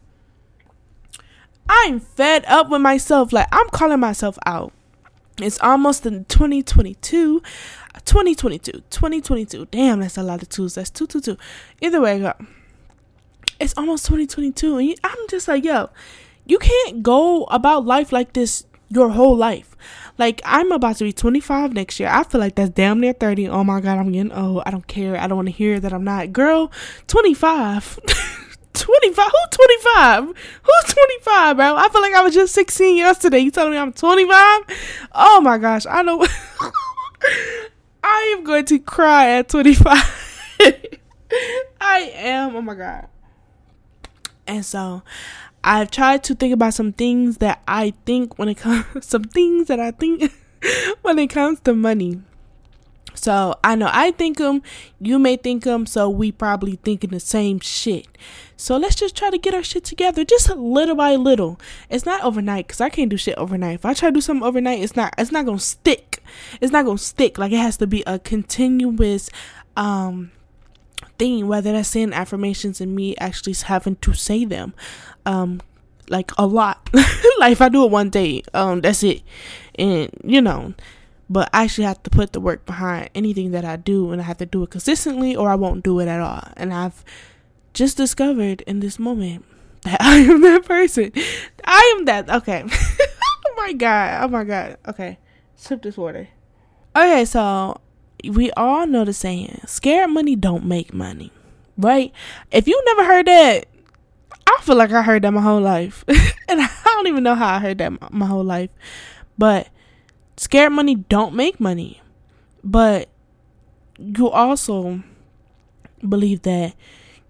I'm 1.69 2.01
fed 2.01 2.45
up 2.47 2.69
with 2.69 2.83
myself. 2.83 3.32
Like, 3.32 3.49
I'm 3.51 3.69
calling 3.70 4.01
myself 4.01 4.39
out. 4.44 4.73
It's 5.40 5.60
almost 5.60 6.06
in 6.06 6.24
2022. 6.26 7.43
Uh, 7.94 7.98
2022. 8.05 8.72
2022. 8.90 9.66
Damn, 9.70 10.00
that's 10.00 10.16
a 10.16 10.22
lot 10.22 10.43
of 10.43 10.48
twos. 10.48 10.74
That's 10.74 10.90
two, 10.90 11.06
two, 11.06 11.20
two. 11.20 11.36
Either 11.81 12.00
way, 12.00 12.19
girl. 12.19 12.34
It's 13.60 13.74
almost 13.76 14.06
2022. 14.06 14.78
And 14.78 14.94
I'm 15.05 15.28
just 15.28 15.48
like, 15.48 15.64
yo, 15.64 15.90
you 16.46 16.58
can't 16.58 17.02
go 17.02 17.44
about 17.44 17.84
life 17.84 18.12
like 18.12 18.32
this 18.32 18.64
your 18.88 19.10
whole 19.10 19.36
life. 19.36 19.76
Like 20.19 20.40
I'm 20.44 20.72
about 20.72 20.96
to 20.96 21.05
be 21.05 21.12
25 21.12 21.72
next 21.72 22.00
year. 22.00 22.08
I 22.10 22.22
feel 22.24 22.40
like 22.40 22.55
that's 22.55 22.70
damn 22.70 23.00
near 23.00 23.12
30. 23.12 23.48
Oh 23.48 23.64
my 23.64 23.81
god, 23.81 23.98
I'm 23.98 24.12
getting 24.12 24.32
old. 24.32 24.62
I 24.64 24.70
don't 24.70 24.86
care. 24.86 25.16
I 25.16 25.26
don't 25.26 25.36
want 25.36 25.48
to 25.48 25.52
hear 25.52 25.81
that 25.81 25.93
I'm 25.93 26.05
not. 26.05 26.32
Girl, 26.32 26.70
25. 27.08 27.98
25? 28.79 29.25
Who's 29.27 29.56
25? 29.56 30.25
Who's 30.25 30.95
25, 30.95 31.56
bro? 31.56 31.77
I 31.77 31.89
feel 31.89 32.03
like 32.03 32.15
I 32.15 32.23
was 32.23 32.35
just 32.35 32.55
16 32.55 32.97
yesterday. 32.97 33.39
You 33.41 33.51
telling 33.51 33.73
me 33.73 33.79
I'm 33.79 33.93
25? 33.93 34.31
Oh 35.13 35.41
my 35.43 35.59
gosh, 35.59 35.87
I 35.87 36.03
know. 36.03 36.27
I 38.03 38.35
am 38.37 38.45
going 38.45 38.65
to 38.67 38.79
cry 38.79 39.31
at 39.31 39.49
25. 39.49 39.87
I 41.81 42.13
am. 42.15 42.56
Oh 42.56 42.63
my 42.63 42.75
god. 42.75 43.09
And 44.47 44.65
so 44.65 45.03
I've 45.65 45.91
tried 45.91 46.23
to 46.25 46.35
think 46.37 46.55
about 46.55 46.75
some 46.75 46.93
things 46.93 47.39
that 47.39 47.61
I 47.67 47.93
think 48.05 48.39
when 48.39 48.49
it 48.49 48.56
comes 48.56 48.85
some 49.06 49.25
things 49.25 49.67
that 49.69 49.81
I 49.81 49.91
think 49.91 50.33
when 51.03 51.19
it 51.19 51.29
comes 51.29 51.61
to 51.61 51.75
money. 51.75 52.23
So 53.17 53.55
I 53.65 53.75
know 53.75 53.89
I 53.93 54.13
think 54.13 54.39
them, 54.39 54.63
you 55.01 55.19
may 55.19 55.37
think 55.37 55.65
them, 55.65 55.87
so 55.87 56.08
we 56.08 56.32
probably 56.32 56.77
thinking 56.77 57.11
the 57.11 57.20
same 57.20 57.61
shit. 57.61 58.06
So 58.56 58.77
let's 58.77 58.94
just 58.94 59.17
try 59.17 59.31
to 59.31 59.39
get 59.39 59.55
our 59.55 59.63
shit 59.63 59.85
together, 59.85 60.25
just 60.25 60.49
little 60.51 60.94
by 60.94 61.17
little. 61.17 61.61
It's 61.91 62.06
not 62.06 62.23
overnight, 62.23 62.69
cause 62.69 62.81
I 62.81 62.89
can't 62.89 63.11
do 63.11 63.17
shit 63.17 63.37
overnight. 63.37 63.77
If 63.77 63.85
I 63.87 63.94
try 63.94 64.11
to 64.11 64.15
do 64.15 64.20
something 64.20 64.46
overnight, 64.46 64.81
it's 64.81 64.96
not, 64.96 65.15
it's 65.19 65.32
not 65.32 65.44
gonna 65.44 65.58
stick. 65.58 66.23
It's 66.61 66.73
not 66.73 66.85
gonna 66.85 66.99
stick. 66.99 67.39
Like 67.39 67.53
it 67.53 67.58
has 67.58 67.77
to 67.79 67.87
be 67.87 68.03
a 68.06 68.19
continuous, 68.19 69.29
um, 69.77 70.31
thing, 71.19 71.46
whether 71.46 71.73
that's 71.73 71.89
saying 71.89 72.13
affirmations 72.13 72.81
and 72.81 72.94
me 72.94 73.17
actually 73.17 73.55
having 73.55 73.96
to 73.96 74.13
say 74.13 74.44
them, 74.44 74.75
um, 75.25 75.61
like 76.08 76.31
a 76.39 76.46
lot. 76.46 76.89
like 77.39 77.53
if 77.53 77.61
I 77.61 77.69
do 77.69 77.85
it 77.85 77.91
one 77.91 78.11
day, 78.11 78.43
um, 78.55 78.81
that's 78.81 79.03
it, 79.03 79.23
and 79.79 80.11
you 80.25 80.41
know, 80.41 80.75
but 81.29 81.49
I 81.53 81.65
actually 81.65 81.85
have 81.85 82.03
to 82.05 82.11
put 82.11 82.33
the 82.33 82.41
work 82.41 82.67
behind 82.67 83.11
anything 83.15 83.51
that 83.53 83.65
I 83.65 83.77
do, 83.77 84.13
and 84.13 84.21
I 84.21 84.25
have 84.25 84.39
to 84.39 84.47
do 84.47 84.63
it 84.63 84.71
consistently, 84.71 85.35
or 85.35 85.51
I 85.51 85.55
won't 85.55 85.85
do 85.85 85.99
it 86.01 86.09
at 86.09 86.21
all. 86.21 86.43
And 86.56 86.73
I've 86.73 87.05
just 87.75 87.97
discovered 87.97 88.63
in 88.63 88.81
this 88.81 88.99
moment 88.99 89.45
that 89.83 90.01
I 90.01 90.17
am 90.19 90.41
that 90.43 90.65
person. 90.65 91.13
I 91.65 91.95
am 91.97 92.05
that. 92.06 92.31
Okay. 92.31 92.65
Oh 93.49 93.55
my 93.56 93.73
god. 93.73 94.25
Oh 94.25 94.29
my 94.29 94.45
god. 94.45 94.77
Okay. 94.87 95.19
Sip 95.55 95.81
this 95.83 95.97
water. 95.97 96.29
Okay, 96.95 97.25
so 97.25 97.81
we 98.29 98.51
all 98.53 98.87
know 98.87 99.05
the 99.05 99.13
saying, 99.13 99.61
scared 99.67 100.11
money 100.11 100.37
don't 100.37 100.65
make 100.65 100.93
money. 100.93 101.33
Right? 101.79 102.13
If 102.51 102.67
you 102.69 102.81
never 102.85 103.05
heard 103.05 103.27
that, 103.27 103.67
I 104.47 104.59
feel 104.63 104.77
like 104.77 104.93
I 104.93 105.03
heard 105.03 105.23
that 105.23 105.33
my 105.33 105.41
whole 105.41 105.61
life. 105.61 106.05
and 106.09 106.61
I 106.61 106.69
don't 106.85 107.06
even 107.06 107.23
know 107.23 107.35
how 107.35 107.55
I 107.55 107.59
heard 107.59 107.79
that 107.79 108.13
my 108.13 108.27
whole 108.27 108.45
life. 108.45 108.71
But 109.39 109.69
scared 110.36 110.72
money 110.72 110.94
don't 110.94 111.34
make 111.34 111.60
money. 111.60 112.02
But 112.62 113.08
you 113.98 114.28
also 114.28 115.02
believe 116.06 116.43
that 116.43 116.74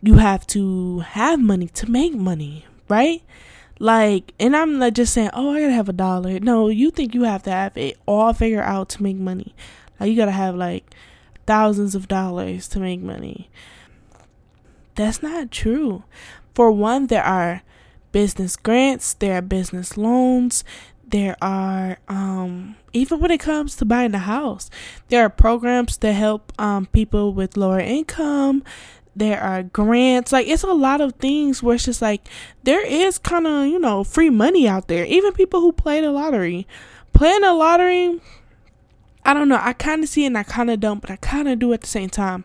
you 0.02 0.14
have 0.14 0.46
to 0.48 1.00
have 1.00 1.40
money 1.40 1.68
to 1.68 1.90
make 1.90 2.14
money, 2.14 2.66
right? 2.88 3.22
Like, 3.78 4.32
and 4.40 4.56
I'm 4.56 4.78
not 4.78 4.94
just 4.94 5.12
saying, 5.12 5.30
oh, 5.32 5.52
I 5.52 5.60
gotta 5.60 5.72
have 5.72 5.88
a 5.88 5.92
dollar. 5.92 6.40
No, 6.40 6.68
you 6.68 6.90
think 6.90 7.14
you 7.14 7.24
have 7.24 7.42
to 7.44 7.50
have 7.50 7.76
it 7.76 7.98
all 8.06 8.32
figured 8.32 8.64
out 8.64 8.88
to 8.90 9.02
make 9.02 9.16
money. 9.16 9.54
Like, 10.00 10.10
you 10.10 10.16
gotta 10.16 10.30
have 10.30 10.54
like 10.54 10.94
thousands 11.46 11.94
of 11.94 12.08
dollars 12.08 12.68
to 12.68 12.80
make 12.80 13.00
money. 13.00 13.50
That's 14.94 15.22
not 15.22 15.50
true. 15.50 16.04
For 16.54 16.72
one, 16.72 17.08
there 17.08 17.22
are 17.22 17.62
business 18.12 18.56
grants, 18.56 19.12
there 19.12 19.36
are 19.36 19.42
business 19.42 19.98
loans, 19.98 20.64
there 21.06 21.36
are 21.40 21.98
um 22.08 22.76
even 22.92 23.20
when 23.20 23.30
it 23.30 23.38
comes 23.38 23.76
to 23.76 23.84
buying 23.84 24.14
a 24.14 24.18
house, 24.18 24.70
there 25.08 25.22
are 25.22 25.30
programs 25.30 25.98
that 25.98 26.12
help 26.12 26.52
um 26.58 26.86
people 26.86 27.32
with 27.32 27.56
lower 27.56 27.80
income. 27.80 28.64
There 29.14 29.40
are 29.40 29.62
grants. 29.62 30.32
Like 30.32 30.46
it's 30.46 30.62
a 30.62 30.72
lot 30.72 31.00
of 31.00 31.14
things 31.14 31.62
where 31.62 31.76
it's 31.76 31.84
just 31.84 32.02
like 32.02 32.26
there 32.64 32.84
is 32.84 33.18
kind 33.18 33.46
of 33.46 33.66
you 33.66 33.78
know 33.78 34.04
free 34.04 34.30
money 34.30 34.68
out 34.68 34.88
there. 34.88 35.04
Even 35.06 35.32
people 35.32 35.60
who 35.60 35.72
play 35.72 36.00
the 36.00 36.10
lottery. 36.10 36.66
Playing 37.12 37.42
the 37.42 37.52
lottery 37.54 38.20
i 39.24 39.34
don't 39.34 39.48
know. 39.48 39.58
I 39.60 39.72
kind 39.72 40.02
of 40.02 40.08
see 40.08 40.24
it 40.24 40.28
and 40.28 40.38
i 40.38 40.42
kind 40.42 40.70
of 40.70 40.80
don't 40.80 41.00
but 41.00 41.10
i 41.10 41.16
kind 41.16 41.48
of 41.48 41.58
do 41.58 41.72
at 41.72 41.80
the 41.80 41.86
same 41.86 42.10
time. 42.10 42.44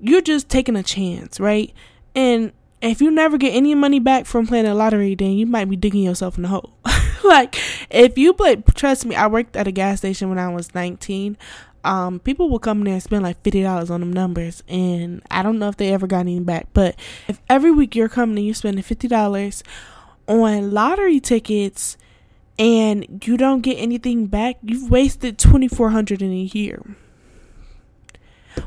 You're 0.00 0.20
just 0.22 0.48
taking 0.48 0.76
a 0.76 0.82
chance 0.82 1.40
right? 1.40 1.72
And 2.14 2.52
if 2.80 3.00
you 3.00 3.10
never 3.10 3.36
get 3.38 3.54
any 3.54 3.74
money 3.74 3.98
back 3.98 4.24
from 4.24 4.46
playing 4.46 4.64
the 4.64 4.74
lottery 4.74 5.14
then 5.14 5.32
you 5.32 5.46
might 5.46 5.68
be 5.68 5.76
digging 5.76 6.04
yourself 6.04 6.36
in 6.36 6.42
the 6.42 6.48
hole 6.48 6.72
like 7.24 7.56
if 7.90 8.16
you 8.18 8.32
play 8.32 8.56
trust 8.74 9.06
me 9.06 9.14
i 9.14 9.26
worked 9.26 9.56
at 9.56 9.66
a 9.66 9.72
gas 9.72 9.98
station 9.98 10.28
when 10.28 10.38
i 10.38 10.48
was 10.48 10.74
19 10.74 11.36
um, 11.84 12.20
people 12.20 12.50
will 12.50 12.58
come 12.58 12.82
there 12.84 12.94
and 12.94 13.02
spend 13.02 13.22
like 13.22 13.40
fifty 13.42 13.62
dollars 13.62 13.90
on 13.90 14.00
them 14.00 14.12
numbers, 14.12 14.62
and 14.68 15.22
I 15.30 15.42
don't 15.42 15.58
know 15.58 15.68
if 15.68 15.76
they 15.76 15.92
ever 15.92 16.06
got 16.06 16.20
any 16.20 16.40
back. 16.40 16.66
But 16.72 16.96
if 17.28 17.40
every 17.48 17.70
week 17.70 17.94
you're 17.94 18.08
coming 18.08 18.36
and 18.36 18.46
you're 18.46 18.54
spending 18.54 18.82
fifty 18.82 19.08
dollars 19.08 19.62
on 20.26 20.72
lottery 20.72 21.20
tickets 21.20 21.96
and 22.58 23.22
you 23.24 23.36
don't 23.36 23.62
get 23.62 23.76
anything 23.76 24.26
back, 24.26 24.56
you've 24.62 24.90
wasted 24.90 25.38
twenty 25.38 25.68
four 25.68 25.90
hundred 25.90 26.20
in 26.20 26.32
a 26.32 26.50
year, 26.52 26.82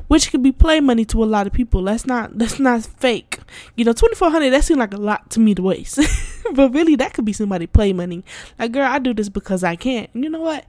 which 0.08 0.32
could 0.32 0.44
be 0.44 0.52
play 0.52 0.80
money 0.80 1.06
to 1.06 1.24
a 1.24 1.26
lot 1.26 1.48
of 1.48 1.54
people. 1.54 1.84
That's 1.84 2.06
not 2.06 2.38
that's 2.38 2.60
not 2.60 2.86
fake. 2.86 3.40
You 3.76 3.86
know, 3.86 3.94
twenty 3.94 4.16
four 4.16 4.30
hundred 4.30 4.52
that 4.52 4.64
seems 4.64 4.80
like 4.80 4.94
a 4.94 4.98
lot 4.98 5.30
to 5.32 5.40
me 5.40 5.56
to 5.56 5.62
waste, 5.62 6.00
but 6.54 6.74
really 6.74 6.96
that 6.96 7.14
could 7.14 7.26
be 7.26 7.34
somebody 7.34 7.68
play 7.68 7.94
money. 7.94 8.24
Like, 8.60 8.72
girl, 8.72 8.88
I 8.88 9.00
do 9.00 9.14
this 9.14 9.30
because 9.30 9.64
I 9.64 9.76
can. 9.76 10.08
not 10.14 10.24
you 10.24 10.30
know 10.30 10.42
what? 10.42 10.66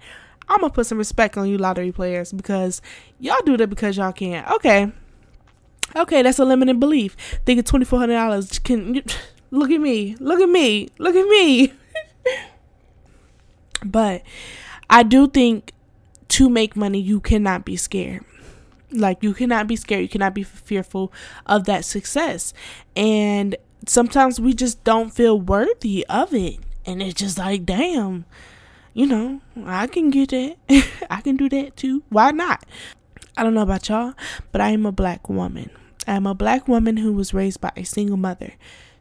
I'm 0.48 0.60
gonna 0.60 0.72
put 0.72 0.86
some 0.86 0.98
respect 0.98 1.36
on 1.36 1.48
you 1.48 1.58
lottery 1.58 1.92
players 1.92 2.32
because 2.32 2.82
y'all 3.18 3.42
do 3.44 3.56
that 3.56 3.68
because 3.68 3.96
y'all 3.96 4.12
can't. 4.12 4.48
Okay, 4.50 4.92
okay, 5.96 6.22
that's 6.22 6.38
a 6.38 6.44
limited 6.44 6.80
belief. 6.80 7.16
Thinking 7.46 7.64
twenty 7.64 7.84
four 7.84 7.98
hundred 7.98 8.14
dollars 8.14 8.58
can 8.58 8.94
you, 8.94 9.02
look 9.50 9.70
at 9.70 9.80
me, 9.80 10.16
look 10.20 10.40
at 10.40 10.48
me, 10.48 10.88
look 10.98 11.14
at 11.14 11.26
me. 11.26 11.72
but 13.84 14.22
I 14.90 15.02
do 15.02 15.26
think 15.28 15.72
to 16.28 16.48
make 16.48 16.76
money, 16.76 17.00
you 17.00 17.20
cannot 17.20 17.64
be 17.64 17.76
scared. 17.76 18.24
Like 18.92 19.22
you 19.22 19.34
cannot 19.34 19.66
be 19.66 19.76
scared. 19.76 20.02
You 20.02 20.08
cannot 20.08 20.34
be 20.34 20.42
fearful 20.42 21.12
of 21.46 21.64
that 21.64 21.84
success. 21.84 22.52
And 22.96 23.56
sometimes 23.86 24.40
we 24.40 24.54
just 24.54 24.82
don't 24.84 25.10
feel 25.10 25.40
worthy 25.40 26.06
of 26.08 26.34
it. 26.34 26.58
And 26.84 27.02
it's 27.02 27.14
just 27.14 27.38
like, 27.38 27.64
damn, 27.64 28.24
you 28.94 29.06
know, 29.06 29.40
I 29.64 29.86
can 29.86 30.10
get 30.10 30.30
that. 30.30 30.56
I 31.10 31.20
can 31.20 31.36
do 31.36 31.48
that 31.50 31.76
too. 31.76 32.02
Why 32.08 32.30
not? 32.30 32.64
I 33.36 33.42
don't 33.42 33.54
know 33.54 33.62
about 33.62 33.88
y'all, 33.88 34.14
but 34.50 34.60
I 34.60 34.70
am 34.70 34.84
a 34.84 34.92
black 34.92 35.28
woman. 35.28 35.70
I 36.06 36.14
am 36.14 36.26
a 36.26 36.34
black 36.34 36.68
woman 36.68 36.96
who 36.96 37.12
was 37.12 37.32
raised 37.32 37.60
by 37.60 37.72
a 37.76 37.84
single 37.84 38.16
mother. 38.16 38.54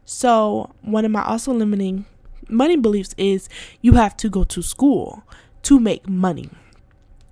So, 0.04 0.74
one 0.82 1.04
of 1.04 1.10
my 1.10 1.22
also 1.22 1.52
limiting 1.52 2.06
money 2.48 2.76
beliefs 2.76 3.14
is 3.18 3.48
you 3.80 3.94
have 3.94 4.16
to 4.18 4.28
go 4.28 4.44
to 4.44 4.62
school 4.62 5.24
to 5.62 5.78
make 5.78 6.08
money. 6.08 6.48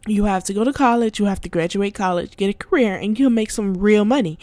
You 0.06 0.24
have 0.24 0.44
to 0.44 0.54
go 0.54 0.64
to 0.64 0.72
college, 0.72 1.18
you 1.18 1.26
have 1.26 1.40
to 1.42 1.48
graduate 1.48 1.94
college, 1.94 2.36
get 2.36 2.48
a 2.48 2.54
career, 2.54 2.96
and 2.96 3.18
you'll 3.18 3.30
make 3.30 3.50
some 3.50 3.74
real 3.74 4.04
money. 4.04 4.38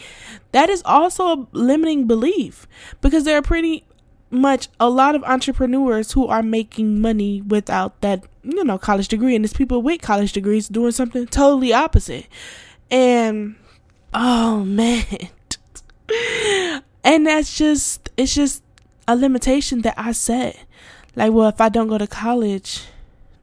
That 0.52 0.70
is 0.70 0.82
also 0.84 1.26
a 1.26 1.46
limiting 1.52 2.06
belief 2.06 2.68
because 3.00 3.24
there 3.24 3.36
are 3.36 3.42
pretty 3.42 3.84
much 4.30 4.68
a 4.78 4.88
lot 4.88 5.14
of 5.14 5.24
entrepreneurs 5.24 6.12
who 6.12 6.26
are 6.26 6.42
making 6.42 7.00
money 7.00 7.42
without 7.42 8.00
that, 8.02 8.24
you 8.42 8.62
know, 8.62 8.78
college 8.78 9.08
degree. 9.08 9.34
And 9.34 9.44
there's 9.44 9.52
people 9.52 9.82
with 9.82 10.00
college 10.00 10.32
degrees 10.32 10.68
doing 10.68 10.92
something 10.92 11.26
totally 11.26 11.72
opposite. 11.72 12.26
And 12.90 13.56
oh 14.14 14.60
man. 14.64 15.04
and 17.04 17.26
that's 17.26 17.56
just 17.56 18.10
it's 18.16 18.34
just 18.34 18.62
a 19.06 19.16
limitation 19.16 19.82
that 19.82 19.94
I 19.96 20.12
set. 20.12 20.56
Like, 21.16 21.32
well, 21.32 21.48
if 21.48 21.60
I 21.60 21.68
don't 21.68 21.88
go 21.88 21.98
to 21.98 22.06
college, 22.06 22.84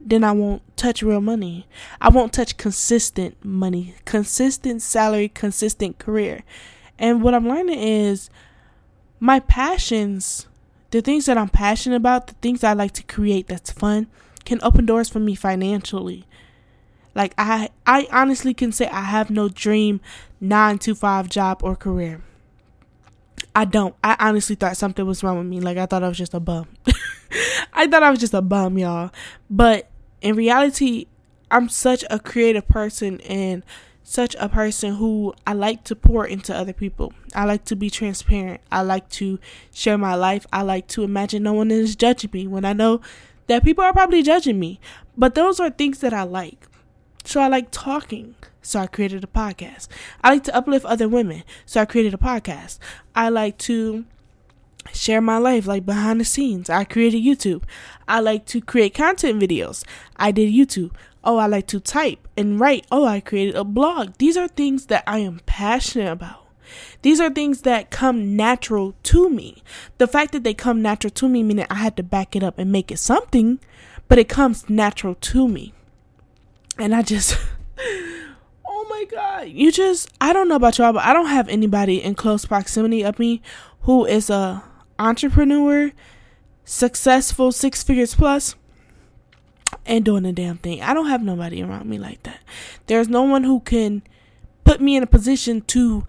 then 0.06 0.24
I 0.24 0.32
won't 0.32 0.62
touch 0.76 1.02
real 1.02 1.20
money. 1.20 1.66
I 2.00 2.08
won't 2.08 2.32
touch 2.32 2.56
consistent 2.56 3.44
money, 3.44 3.94
consistent 4.04 4.80
salary, 4.82 5.28
consistent 5.28 5.98
career. 5.98 6.44
And 6.98 7.22
what 7.22 7.34
I'm 7.34 7.48
learning 7.48 7.78
is 7.78 8.30
my 9.20 9.40
passions 9.40 10.46
the 10.90 11.02
things 11.02 11.26
that 11.26 11.36
I'm 11.36 11.48
passionate 11.48 11.96
about, 11.96 12.28
the 12.28 12.34
things 12.34 12.64
I 12.64 12.72
like 12.72 12.92
to 12.92 13.02
create 13.02 13.48
that's 13.48 13.70
fun, 13.70 14.06
can 14.44 14.60
open 14.62 14.86
doors 14.86 15.08
for 15.08 15.18
me 15.18 15.34
financially. 15.34 16.24
Like 17.14 17.34
I 17.36 17.70
I 17.86 18.06
honestly 18.12 18.54
can 18.54 18.72
say 18.72 18.86
I 18.88 19.02
have 19.02 19.30
no 19.30 19.48
dream 19.48 20.00
9 20.40 20.78
to 20.80 20.94
5 20.94 21.28
job 21.28 21.60
or 21.62 21.74
career. 21.74 22.22
I 23.54 23.64
don't. 23.64 23.94
I 24.04 24.16
honestly 24.18 24.54
thought 24.54 24.76
something 24.76 25.06
was 25.06 25.22
wrong 25.22 25.38
with 25.38 25.46
me. 25.46 25.60
Like 25.60 25.78
I 25.78 25.86
thought 25.86 26.02
I 26.02 26.08
was 26.08 26.18
just 26.18 26.34
a 26.34 26.40
bum. 26.40 26.68
I 27.72 27.86
thought 27.86 28.02
I 28.02 28.10
was 28.10 28.20
just 28.20 28.34
a 28.34 28.42
bum, 28.42 28.78
y'all. 28.78 29.10
But 29.50 29.88
in 30.26 30.34
reality, 30.34 31.06
I'm 31.52 31.68
such 31.68 32.04
a 32.10 32.18
creative 32.18 32.66
person 32.66 33.20
and 33.20 33.62
such 34.02 34.34
a 34.40 34.48
person 34.48 34.96
who 34.96 35.34
I 35.46 35.52
like 35.52 35.84
to 35.84 35.94
pour 35.94 36.26
into 36.26 36.54
other 36.54 36.72
people. 36.72 37.12
I 37.32 37.44
like 37.44 37.64
to 37.66 37.76
be 37.76 37.90
transparent. 37.90 38.60
I 38.70 38.82
like 38.82 39.08
to 39.10 39.38
share 39.72 39.96
my 39.96 40.16
life. 40.16 40.44
I 40.52 40.62
like 40.62 40.88
to 40.88 41.04
imagine 41.04 41.44
no 41.44 41.52
one 41.52 41.70
is 41.70 41.94
judging 41.94 42.30
me 42.32 42.48
when 42.48 42.64
I 42.64 42.72
know 42.72 43.00
that 43.46 43.62
people 43.62 43.84
are 43.84 43.92
probably 43.92 44.22
judging 44.22 44.58
me. 44.58 44.80
But 45.16 45.36
those 45.36 45.60
are 45.60 45.70
things 45.70 46.00
that 46.00 46.12
I 46.12 46.24
like. 46.24 46.66
So 47.24 47.40
I 47.40 47.46
like 47.46 47.68
talking. 47.70 48.34
So 48.62 48.80
I 48.80 48.88
created 48.88 49.22
a 49.22 49.28
podcast. 49.28 49.86
I 50.24 50.30
like 50.30 50.44
to 50.44 50.56
uplift 50.56 50.84
other 50.86 51.08
women. 51.08 51.44
So 51.66 51.80
I 51.80 51.84
created 51.84 52.14
a 52.14 52.18
podcast. 52.18 52.78
I 53.14 53.28
like 53.28 53.58
to 53.58 54.04
share 54.92 55.20
my 55.20 55.38
life 55.38 55.66
like 55.66 55.86
behind 55.86 56.20
the 56.20 56.24
scenes. 56.24 56.70
I 56.70 56.84
created 56.84 57.22
YouTube. 57.22 57.62
I 58.08 58.20
like 58.20 58.46
to 58.46 58.60
create 58.60 58.94
content 58.94 59.40
videos. 59.40 59.84
I 60.16 60.30
did 60.30 60.52
YouTube. 60.52 60.92
Oh, 61.24 61.38
I 61.38 61.46
like 61.46 61.66
to 61.68 61.80
type 61.80 62.28
and 62.36 62.60
write. 62.60 62.86
Oh, 62.90 63.04
I 63.04 63.20
created 63.20 63.56
a 63.56 63.64
blog. 63.64 64.14
These 64.18 64.36
are 64.36 64.48
things 64.48 64.86
that 64.86 65.02
I 65.06 65.18
am 65.18 65.40
passionate 65.46 66.12
about. 66.12 66.46
These 67.02 67.20
are 67.20 67.30
things 67.30 67.62
that 67.62 67.90
come 67.90 68.36
natural 68.36 68.94
to 69.04 69.30
me. 69.30 69.62
The 69.98 70.06
fact 70.06 70.32
that 70.32 70.44
they 70.44 70.54
come 70.54 70.82
natural 70.82 71.10
to 71.12 71.28
me 71.28 71.42
meaning 71.42 71.66
I 71.70 71.76
had 71.76 71.96
to 71.96 72.02
back 72.02 72.34
it 72.36 72.42
up 72.42 72.58
and 72.58 72.72
make 72.72 72.90
it 72.90 72.98
something, 72.98 73.60
but 74.08 74.18
it 74.18 74.28
comes 74.28 74.68
natural 74.68 75.14
to 75.14 75.48
me. 75.48 75.72
And 76.78 76.94
I 76.94 77.02
just 77.02 77.36
Oh 78.68 78.86
my 78.88 79.04
god. 79.04 79.48
You 79.48 79.72
just 79.72 80.08
I 80.20 80.32
don't 80.32 80.48
know 80.48 80.56
about 80.56 80.78
y'all, 80.78 80.92
but 80.92 81.04
I 81.04 81.12
don't 81.12 81.26
have 81.26 81.48
anybody 81.48 82.02
in 82.02 82.14
close 82.14 82.44
proximity 82.44 83.02
of 83.02 83.18
me 83.18 83.42
who 83.82 84.04
is 84.04 84.30
a 84.30 84.62
entrepreneur, 84.98 85.92
successful, 86.64 87.52
six 87.52 87.82
figures 87.82 88.14
plus 88.14 88.54
and 89.84 90.04
doing 90.04 90.24
the 90.24 90.32
damn 90.32 90.58
thing. 90.58 90.82
I 90.82 90.94
don't 90.94 91.08
have 91.08 91.22
nobody 91.22 91.62
around 91.62 91.88
me 91.88 91.98
like 91.98 92.22
that. 92.24 92.40
There's 92.86 93.08
no 93.08 93.22
one 93.22 93.44
who 93.44 93.60
can 93.60 94.02
put 94.64 94.80
me 94.80 94.96
in 94.96 95.02
a 95.02 95.06
position 95.06 95.60
to 95.62 96.06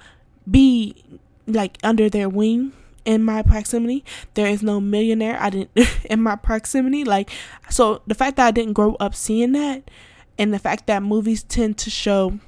be 0.50 1.03
like 1.46 1.77
under 1.84 2.10
their 2.10 2.29
wing 2.29 2.74
in 3.06 3.24
my 3.24 3.41
proximity. 3.41 4.03
There 4.34 4.48
is 4.48 4.62
no 4.62 4.82
millionaire 4.82 5.38
I 5.41 5.50
didn't 5.50 5.72
in 6.06 6.22
my 6.22 6.36
proximity. 6.36 7.03
Like 7.03 7.29
so 7.70 8.01
the 8.08 8.15
fact 8.15 8.38
that 8.38 8.48
I 8.48 8.51
didn't 8.51 8.74
grow 8.74 8.96
up 9.00 9.15
seeing 9.15 9.53
that 9.53 9.89
and 10.38 10.53
the 10.53 10.60
fact 10.60 10.88
that 10.88 11.03
movies 11.03 11.44
tend 11.44 11.77
to 11.79 11.89
show 11.89 12.39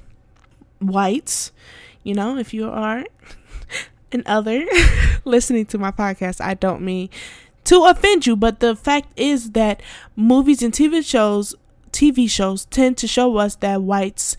whites, 0.80 1.52
you 2.02 2.14
know, 2.14 2.36
if 2.36 2.54
you 2.54 2.68
are 2.68 3.04
an 4.12 4.22
other 4.26 4.64
listening 5.24 5.66
to 5.66 5.78
my 5.78 5.90
podcast, 5.90 6.40
I 6.40 6.54
don't 6.54 6.82
mean 6.82 7.10
to 7.64 7.84
offend 7.84 8.26
you, 8.26 8.36
but 8.36 8.60
the 8.60 8.74
fact 8.74 9.12
is 9.18 9.52
that 9.52 9.82
movies 10.16 10.62
and 10.62 10.72
TV 10.72 11.04
shows 11.04 11.54
TV 11.92 12.30
shows 12.30 12.66
tend 12.66 12.96
to 12.98 13.08
show 13.08 13.36
us 13.36 13.56
that 13.56 13.82
whites 13.82 14.36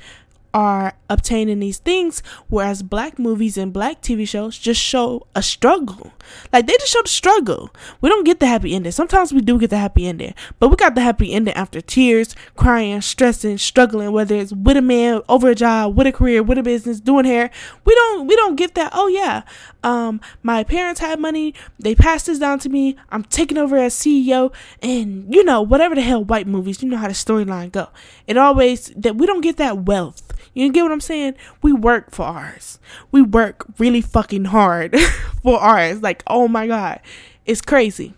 are 0.53 0.93
obtaining 1.10 1.60
these 1.60 1.77
things, 1.77 2.22
whereas 2.48 2.84
black 2.84 3.17
movies 3.20 3.58
and 3.58 3.74
black 3.74 4.01
TV 4.01 4.27
shows 4.27 4.58
just 4.58 4.81
show 4.81 5.27
a 5.36 5.41
struggle. 5.41 6.12
Like 6.51 6.67
they 6.67 6.74
just 6.74 6.91
show 6.91 7.01
the 7.01 7.10
struggle. 7.10 7.70
We 8.00 8.10
don't 8.10 8.25
get 8.25 8.39
the 8.39 8.48
happy 8.48 8.74
ending. 8.74 8.91
Sometimes 8.91 9.34
we 9.34 9.41
do 9.41 9.60
get 9.60 9.70
the 9.70 9.77
happy 9.77 10.08
ending, 10.08 10.34
but 10.60 10.70
we 10.70 10.75
got 10.75 10.96
the 10.96 11.01
happy 11.01 11.34
ending 11.34 11.53
after 11.53 11.81
tears, 11.81 12.36
crying, 12.55 13.01
stressing, 13.01 13.58
struggling, 13.58 14.12
whether 14.12 14.36
it's 14.36 14.53
with 14.53 14.77
a 14.77 14.81
man, 14.81 15.22
over 15.29 15.50
a 15.50 15.55
job, 15.55 15.96
with 15.96 16.08
a 16.08 16.12
career, 16.12 16.43
with 16.43 16.58
a 16.58 16.63
business, 16.63 17.00
doing 17.00 17.25
hair. 17.25 17.50
We 17.86 17.96
don't 17.96 18.27
we 18.27 18.36
don't 18.36 18.55
get 18.55 18.75
that, 18.75 18.91
oh 18.93 19.08
yeah, 19.08 19.43
um, 19.84 20.22
my 20.43 20.63
parents 20.63 21.00
had 21.00 21.20
money, 21.20 21.53
they 21.79 21.96
passed 21.96 22.27
this 22.27 22.39
down 22.39 22.60
to 22.60 22.70
me, 22.70 22.98
I'm 23.10 23.24
taking 23.24 23.58
over 23.58 23.77
as 23.77 23.96
CEO, 23.96 24.53
and 24.81 25.34
you 25.34 25.43
know, 25.43 25.62
whatever 25.62 25.96
the 25.96 26.01
hell 26.01 26.24
white 26.24 26.48
movies, 26.48 26.84
you 26.84 26.89
know 26.89 26.98
how 26.98 27.08
the 27.08 27.13
storyline 27.13 27.72
go. 27.72 27.89
It 28.27 28.38
always 28.38 28.88
that 28.96 29.15
we 29.15 29.25
don't 29.25 29.41
get 29.41 29.58
that 29.58 29.79
wealth 29.86 30.31
you 30.53 30.72
get 30.72 30.84
what 30.84 30.91
I'm 30.91 31.01
saying? 31.01 31.36
We 31.62 31.72
work 31.72 32.12
for 32.12 32.25
ours. 32.25 32.79
We 33.12 33.22
work 33.22 33.65
really 33.77 34.01
fucking 34.01 34.46
hard 34.46 35.00
for 35.43 35.60
ours. 35.60 36.01
Like, 36.01 36.24
oh 36.27 36.48
my 36.48 36.67
God, 36.67 37.00
it's 37.46 37.62
crazy. 37.62 38.13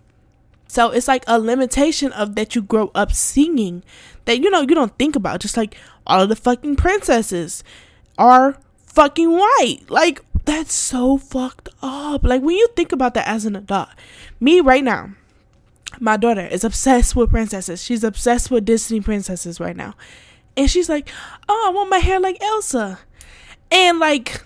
So 0.68 0.90
it's 0.90 1.08
like 1.08 1.24
a 1.28 1.40
limitation 1.40 2.12
of 2.14 2.36
that 2.36 2.56
you 2.56 2.64
grow 2.64 2.90
up 2.96 3.14
singing 3.14 3.84
that 4.26 4.40
you 4.40 4.50
know 4.50 4.62
you 4.62 4.74
don't 4.74 4.98
think 4.98 5.16
about. 5.16 5.40
Just 5.40 5.56
like 5.56 5.78
all 6.08 6.22
of 6.22 6.30
the 6.30 6.36
fucking 6.36 6.78
princesses 6.78 7.64
are 8.18 8.58
fucking 8.88 9.32
white. 9.32 9.82
Like 9.90 10.22
that's 10.46 10.74
so 10.74 11.18
fucked 11.18 11.70
up. 11.84 12.24
Like 12.24 12.42
when 12.42 12.56
you 12.56 12.68
think 12.76 12.92
about 12.92 13.14
that 13.14 13.28
as 13.28 13.46
an 13.46 13.56
adult, 13.56 13.90
me 14.40 14.62
right 14.62 14.84
now, 14.84 15.12
my 16.00 16.18
daughter 16.18 16.48
is 16.48 16.64
obsessed 16.64 17.16
with 17.16 17.30
princesses. 17.30 17.84
She's 17.84 18.04
obsessed 18.04 18.50
with 18.50 18.66
Disney 18.66 19.00
princesses 19.00 19.60
right 19.60 19.76
now. 19.76 19.94
And 20.56 20.70
she's 20.70 20.90
like, 20.90 21.10
Oh, 21.48 21.66
I 21.68 21.72
want 21.72 21.90
my 21.90 21.98
hair 21.98 22.20
like 22.20 22.42
Elsa. 22.42 23.00
And 23.72 24.00
like 24.00 24.44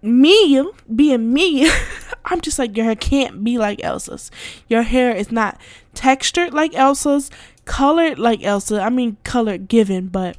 me 0.00 0.64
being 0.94 1.32
me, 1.32 1.70
I'm 2.24 2.40
just 2.40 2.58
like, 2.58 2.76
Your 2.76 2.86
hair 2.86 2.96
can't 2.96 3.44
be 3.44 3.58
like 3.58 3.82
Elsa's. 3.82 4.30
Your 4.68 4.82
hair 4.82 5.14
is 5.14 5.30
not 5.30 5.60
textured 5.94 6.54
like 6.54 6.74
Elsa's, 6.74 7.30
colored 7.64 8.18
like 8.18 8.42
Elsa. 8.42 8.80
I 8.80 8.90
mean, 8.90 9.16
color 9.24 9.58
given, 9.58 10.08
but 10.08 10.36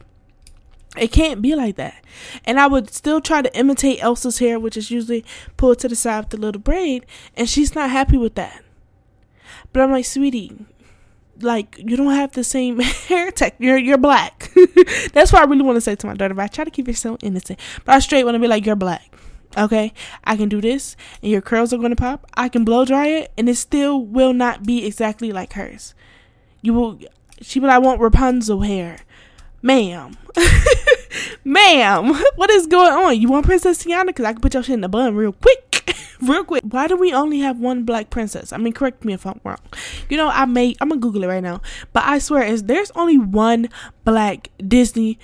it 0.98 1.12
can't 1.12 1.42
be 1.42 1.56
like 1.56 1.76
that. 1.78 2.04
And 2.46 2.60
I 2.60 2.68
would 2.68 2.94
still 2.94 3.20
try 3.22 3.42
to 3.42 3.58
imitate 3.58 4.04
Elsa's 4.04 4.40
hair, 4.40 4.60
which 4.60 4.78
is 4.78 4.92
usually 4.92 5.26
pulled 5.58 5.80
to 5.80 5.88
the 5.88 5.96
side 5.96 6.20
with 6.22 6.30
the 6.30 6.38
little 6.38 6.62
braid, 6.62 7.06
and 7.36 7.50
she's 7.50 7.74
not 7.76 7.90
happy 7.90 8.18
with 8.18 8.36
that. 8.36 8.64
But 9.72 9.82
I'm 9.82 9.92
like, 9.92 10.06
sweetie, 10.06 10.66
like 11.42 11.78
you 11.78 11.98
don't 11.98 12.14
have 12.14 12.34
the 12.34 12.44
same 12.44 12.80
hair 13.08 13.32
tech. 13.32 13.56
You're 13.60 13.78
you're 13.78 13.98
black. 13.98 14.52
That's 15.14 15.32
what 15.34 15.42
I 15.42 15.46
really 15.46 15.64
want 15.64 15.78
to 15.78 15.82
say 15.82 15.96
to 15.96 16.08
my 16.08 16.14
daughter. 16.14 16.34
But 16.34 16.44
I 16.44 16.48
try 16.48 16.64
to 16.64 16.72
keep 16.72 16.88
it 16.88 16.98
so 16.98 17.18
innocent. 17.22 17.60
But 17.86 17.96
I 17.96 18.00
straight 18.00 18.24
want 18.24 18.36
to 18.36 18.40
be 18.40 18.48
like, 18.48 18.66
you're 18.66 18.76
black. 18.76 19.14
Okay, 19.56 19.94
I 20.24 20.36
can 20.36 20.50
do 20.50 20.62
this, 20.62 20.96
and 21.22 21.32
your 21.32 21.42
curls 21.42 21.74
are 21.74 21.78
gonna 21.78 21.96
pop. 21.96 22.26
I 22.34 22.50
can 22.50 22.66
blow 22.66 22.86
dry 22.86 23.08
it, 23.08 23.32
and 23.38 23.48
it 23.48 23.56
still 23.56 24.04
will 24.04 24.34
not 24.34 24.64
be 24.64 24.86
exactly 24.86 25.32
like 25.32 25.54
hers. 25.54 25.94
You 26.62 26.74
will. 26.74 27.00
She 27.42 27.60
will. 27.60 27.70
I 27.70 27.78
want 27.78 28.02
Rapunzel 28.02 28.62
hair, 28.62 29.02
ma'am. 29.62 30.18
ma'am, 31.44 32.16
what 32.36 32.50
is 32.50 32.66
going 32.66 32.94
on? 32.94 33.22
You 33.22 33.30
want 33.30 33.46
Princess 33.46 33.84
Tiana? 33.84 34.08
Because 34.08 34.26
I 34.26 34.34
can 34.34 34.42
put 34.42 34.56
your 34.56 34.64
shit 34.64 34.74
in 34.74 34.82
the 34.82 34.90
bun 34.90 35.16
real 35.16 35.34
quick. 35.34 35.96
Real 36.28 36.44
quick, 36.44 36.64
why 36.64 36.88
do 36.88 36.96
we 36.96 37.14
only 37.14 37.40
have 37.40 37.60
one 37.60 37.84
black 37.84 38.10
princess? 38.10 38.54
I 38.54 38.58
mean, 38.58 38.74
correct 38.74 39.06
me 39.06 39.14
if 39.14 39.26
I'm 39.26 39.40
wrong. 39.44 39.58
You 40.10 40.18
know, 40.18 40.30
I 40.30 40.46
may 40.46 40.76
I'm 40.82 40.90
gonna 40.90 41.02
Google 41.02 41.24
it 41.24 41.28
right 41.28 41.44
now, 41.44 41.62
but 41.92 42.04
I 42.04 42.20
swear 42.20 42.44
is 42.44 42.64
there's 42.64 42.92
only 42.92 43.18
one 43.18 43.70
black 44.04 44.50
Disney 44.66 45.20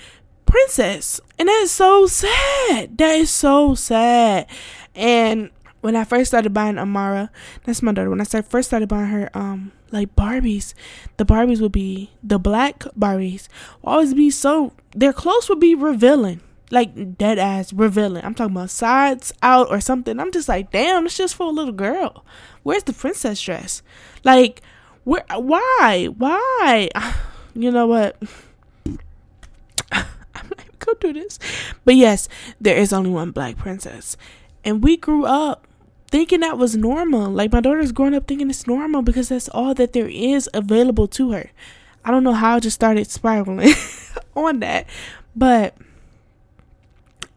princess, 0.46 1.20
and 1.38 1.48
that 1.48 1.60
is 1.62 1.70
so 1.70 2.06
sad. 2.06 2.98
That 2.98 3.16
is 3.16 3.30
so 3.30 3.74
sad. 3.74 4.46
And 4.94 5.50
when 5.80 5.96
I 5.96 6.04
first 6.04 6.30
started 6.30 6.52
buying 6.52 6.78
Amara, 6.78 7.30
that's 7.64 7.82
my 7.82 7.92
daughter. 7.92 8.10
When 8.10 8.20
I 8.20 8.24
started, 8.24 8.50
first 8.50 8.68
started 8.68 8.88
buying 8.88 9.06
her, 9.06 9.30
um, 9.34 9.72
like 9.92 10.14
Barbies, 10.14 10.74
the 11.16 11.24
Barbies 11.24 11.60
would 11.60 11.72
be 11.72 12.10
the 12.22 12.38
black 12.38 12.80
Barbies 12.98 13.48
always 13.82 14.14
be 14.14 14.30
so 14.30 14.72
their 14.94 15.12
clothes 15.12 15.48
would 15.48 15.60
be 15.60 15.74
revealing 15.74 16.40
like 16.70 17.18
dead 17.18 17.38
ass 17.38 17.72
revealing. 17.72 18.24
I'm 18.24 18.34
talking 18.34 18.54
about 18.54 18.70
sides 18.70 19.32
out 19.42 19.70
or 19.70 19.80
something. 19.80 20.18
I'm 20.18 20.32
just 20.32 20.48
like, 20.48 20.70
damn, 20.70 21.06
it's 21.06 21.16
just 21.16 21.34
for 21.34 21.46
a 21.46 21.50
little 21.50 21.72
girl. 21.72 22.24
Where's 22.62 22.84
the 22.84 22.92
princess 22.92 23.40
dress? 23.40 23.82
Like, 24.24 24.62
where? 25.04 25.24
Why? 25.36 26.08
Why? 26.16 26.88
You 27.52 27.72
know 27.72 27.88
what? 27.88 28.16
I'm 29.92 30.06
even 30.36 30.74
gonna 30.78 30.98
do 31.00 31.12
this. 31.12 31.40
But 31.84 31.96
yes, 31.96 32.28
there 32.60 32.76
is 32.76 32.92
only 32.92 33.10
one 33.10 33.32
black 33.32 33.56
princess, 33.56 34.16
and 34.64 34.84
we 34.84 34.96
grew 34.96 35.24
up 35.26 35.66
thinking 36.10 36.40
that 36.40 36.58
was 36.58 36.76
normal. 36.76 37.28
Like 37.28 37.52
my 37.52 37.60
daughter's 37.60 37.90
growing 37.90 38.14
up 38.14 38.28
thinking 38.28 38.50
it's 38.50 38.68
normal 38.68 39.02
because 39.02 39.30
that's 39.30 39.48
all 39.48 39.74
that 39.74 39.92
there 39.94 40.08
is 40.08 40.48
available 40.54 41.08
to 41.08 41.32
her. 41.32 41.50
I 42.04 42.12
don't 42.12 42.22
know 42.22 42.34
how 42.34 42.54
I 42.54 42.60
just 42.60 42.76
started 42.76 43.10
spiraling 43.10 43.74
on 44.36 44.60
that, 44.60 44.86
but 45.34 45.74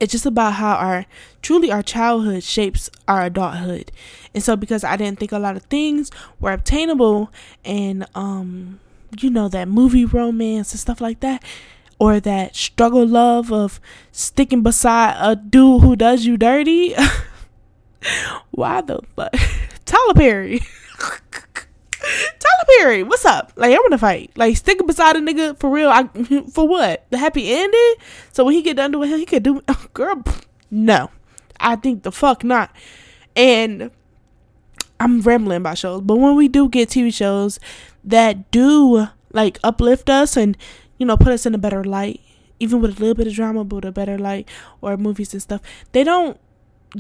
it's 0.03 0.11
just 0.11 0.25
about 0.25 0.55
how 0.55 0.75
our 0.75 1.05
truly 1.41 1.71
our 1.71 1.81
childhood 1.81 2.43
shapes 2.43 2.89
our 3.07 3.23
adulthood. 3.23 3.89
And 4.33 4.43
so 4.43 4.57
because 4.57 4.83
I 4.83 4.97
didn't 4.97 5.17
think 5.17 5.31
a 5.31 5.39
lot 5.39 5.55
of 5.55 5.63
things 5.63 6.11
were 6.41 6.51
obtainable 6.51 7.31
and 7.63 8.05
um 8.13 8.81
you 9.17 9.29
know 9.29 9.47
that 9.47 9.69
movie 9.69 10.03
romance 10.03 10.73
and 10.73 10.79
stuff 10.79 10.99
like 10.99 11.21
that 11.21 11.41
or 11.99 12.19
that 12.19 12.53
struggle 12.53 13.07
love 13.07 13.53
of 13.53 13.79
sticking 14.11 14.61
beside 14.61 15.15
a 15.19 15.37
dude 15.37 15.81
who 15.81 15.95
does 15.95 16.25
you 16.25 16.35
dirty. 16.35 16.93
Why 18.51 18.81
the 18.81 18.99
fuck? 19.15 19.33
Tyler 19.85 20.13
Perry. 20.15 20.61
Tyler 22.03 22.65
Perry, 22.79 23.03
what's 23.03 23.25
up? 23.25 23.53
Like, 23.55 23.71
I 23.71 23.77
want 23.77 23.91
to 23.93 23.97
fight. 23.97 24.31
Like, 24.35 24.57
sticking 24.57 24.85
beside 24.87 25.15
a 25.15 25.19
nigga 25.19 25.57
for 25.59 25.69
real. 25.69 25.89
I 25.89 26.03
for 26.51 26.67
what? 26.67 27.05
The 27.09 27.17
happy 27.17 27.53
ending? 27.53 27.95
So 28.33 28.43
when 28.43 28.53
he 28.53 28.61
get 28.61 28.75
done 28.77 28.91
doing 28.91 29.09
him, 29.09 29.19
he 29.19 29.25
could 29.25 29.43
do. 29.43 29.61
Oh, 29.69 29.85
girl, 29.93 30.23
no, 30.69 31.09
I 31.59 31.75
think 31.75 32.03
the 32.03 32.11
fuck 32.11 32.43
not. 32.43 32.75
And 33.35 33.91
I'm 34.99 35.21
rambling 35.21 35.57
about 35.57 35.77
shows, 35.77 36.01
but 36.01 36.15
when 36.15 36.35
we 36.35 36.47
do 36.47 36.69
get 36.69 36.89
TV 36.89 37.13
shows 37.13 37.59
that 38.03 38.51
do 38.51 39.07
like 39.31 39.59
uplift 39.63 40.09
us 40.09 40.37
and 40.37 40.55
you 40.97 41.05
know 41.05 41.17
put 41.17 41.29
us 41.29 41.45
in 41.45 41.55
a 41.55 41.57
better 41.57 41.83
light, 41.83 42.21
even 42.59 42.81
with 42.81 42.97
a 42.97 42.99
little 42.99 43.15
bit 43.15 43.27
of 43.27 43.33
drama, 43.33 43.63
but 43.63 43.85
a 43.85 43.91
better 43.91 44.17
light, 44.17 44.47
or 44.81 44.95
movies 44.97 45.33
and 45.33 45.41
stuff, 45.41 45.61
they 45.91 46.03
don't 46.03 46.39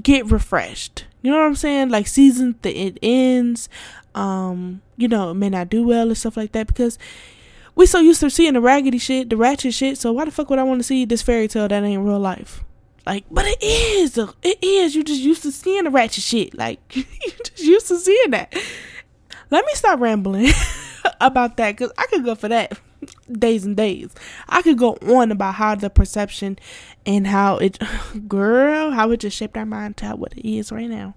get 0.01 0.29
refreshed. 0.31 1.05
You 1.21 1.31
know 1.31 1.37
what 1.37 1.45
I'm 1.45 1.55
saying? 1.55 1.89
Like 1.89 2.07
seasons, 2.07 2.55
the 2.61 2.75
it 2.75 2.99
ends 3.01 3.69
um, 4.15 4.81
you 4.97 5.07
know, 5.07 5.33
may 5.33 5.49
not 5.49 5.69
do 5.69 5.85
well 5.85 6.07
and 6.07 6.17
stuff 6.17 6.37
like 6.37 6.51
that 6.53 6.67
because 6.67 6.97
we 7.75 7.85
so 7.85 7.99
used 7.99 8.19
to 8.19 8.29
seeing 8.29 8.53
the 8.53 8.61
raggedy 8.61 8.97
shit, 8.97 9.29
the 9.29 9.37
ratchet 9.37 9.73
shit. 9.73 9.97
So 9.97 10.11
why 10.11 10.25
the 10.25 10.31
fuck 10.31 10.49
would 10.49 10.59
I 10.59 10.63
want 10.63 10.79
to 10.79 10.83
see 10.83 11.05
this 11.05 11.21
fairy 11.21 11.47
tale 11.47 11.67
that 11.67 11.83
ain't 11.83 12.03
real 12.03 12.19
life? 12.19 12.63
Like, 13.05 13.25
but 13.29 13.45
it 13.45 13.61
is. 13.61 14.17
It 14.17 14.63
is. 14.63 14.95
You 14.95 15.03
just 15.03 15.21
used 15.21 15.43
to 15.43 15.51
seeing 15.51 15.83
the 15.83 15.89
ratchet 15.89 16.23
shit. 16.23 16.53
Like, 16.55 16.79
you 16.95 17.03
just 17.43 17.63
used 17.63 17.87
to 17.87 17.97
seeing 17.97 18.31
that. 18.31 18.53
Let 19.49 19.65
me 19.65 19.71
stop 19.73 19.99
rambling 19.99 20.51
about 21.21 21.57
that 21.57 21.77
because 21.77 21.91
I 21.97 22.05
could 22.07 22.23
go 22.23 22.35
for 22.35 22.47
that 22.47 22.79
days 23.31 23.65
and 23.65 23.75
days. 23.75 24.13
I 24.47 24.61
could 24.61 24.77
go 24.77 24.93
on 25.01 25.31
about 25.31 25.55
how 25.55 25.75
the 25.75 25.89
perception 25.89 26.57
and 27.05 27.27
how 27.27 27.57
it, 27.57 27.77
girl, 28.27 28.91
how 28.91 29.11
it 29.11 29.19
just 29.19 29.35
shaped 29.35 29.57
our 29.57 29.65
mind 29.65 29.97
to 29.97 30.11
what 30.11 30.33
it 30.33 30.47
is 30.49 30.71
right 30.71 30.89
now 30.89 31.15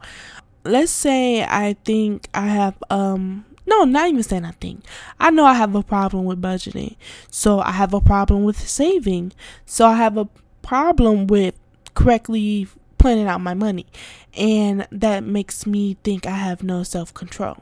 let's 0.69 0.93
say 0.93 1.43
I 1.43 1.77
think 1.85 2.29
I 2.35 2.47
have 2.49 2.75
um 2.91 3.45
no, 3.67 3.85
not 3.85 4.09
even 4.09 4.23
saying 4.23 4.45
I 4.45 4.53
think. 4.53 4.85
I 5.19 5.31
know 5.31 5.45
I 5.45 5.55
have 5.55 5.75
a 5.75 5.83
problem 5.83 6.25
with 6.25 6.41
budgeting. 6.41 6.97
So 7.31 7.59
I 7.61 7.73
have 7.73 7.93
a 7.93 8.01
problem 8.01 8.45
with 8.45 8.57
saving. 8.69 9.33
So 9.65 9.87
I 9.87 9.95
have 9.95 10.17
a 10.17 10.29
problem 10.63 11.27
with 11.27 11.55
correctly 11.95 12.69
planning 12.99 13.27
out 13.27 13.41
my 13.41 13.55
money. 13.55 13.87
And 14.37 14.87
that 14.93 15.25
makes 15.25 15.67
me 15.67 15.97
think 16.05 16.27
I 16.27 16.37
have 16.37 16.63
no 16.63 16.85
self 16.85 17.13
control. 17.13 17.57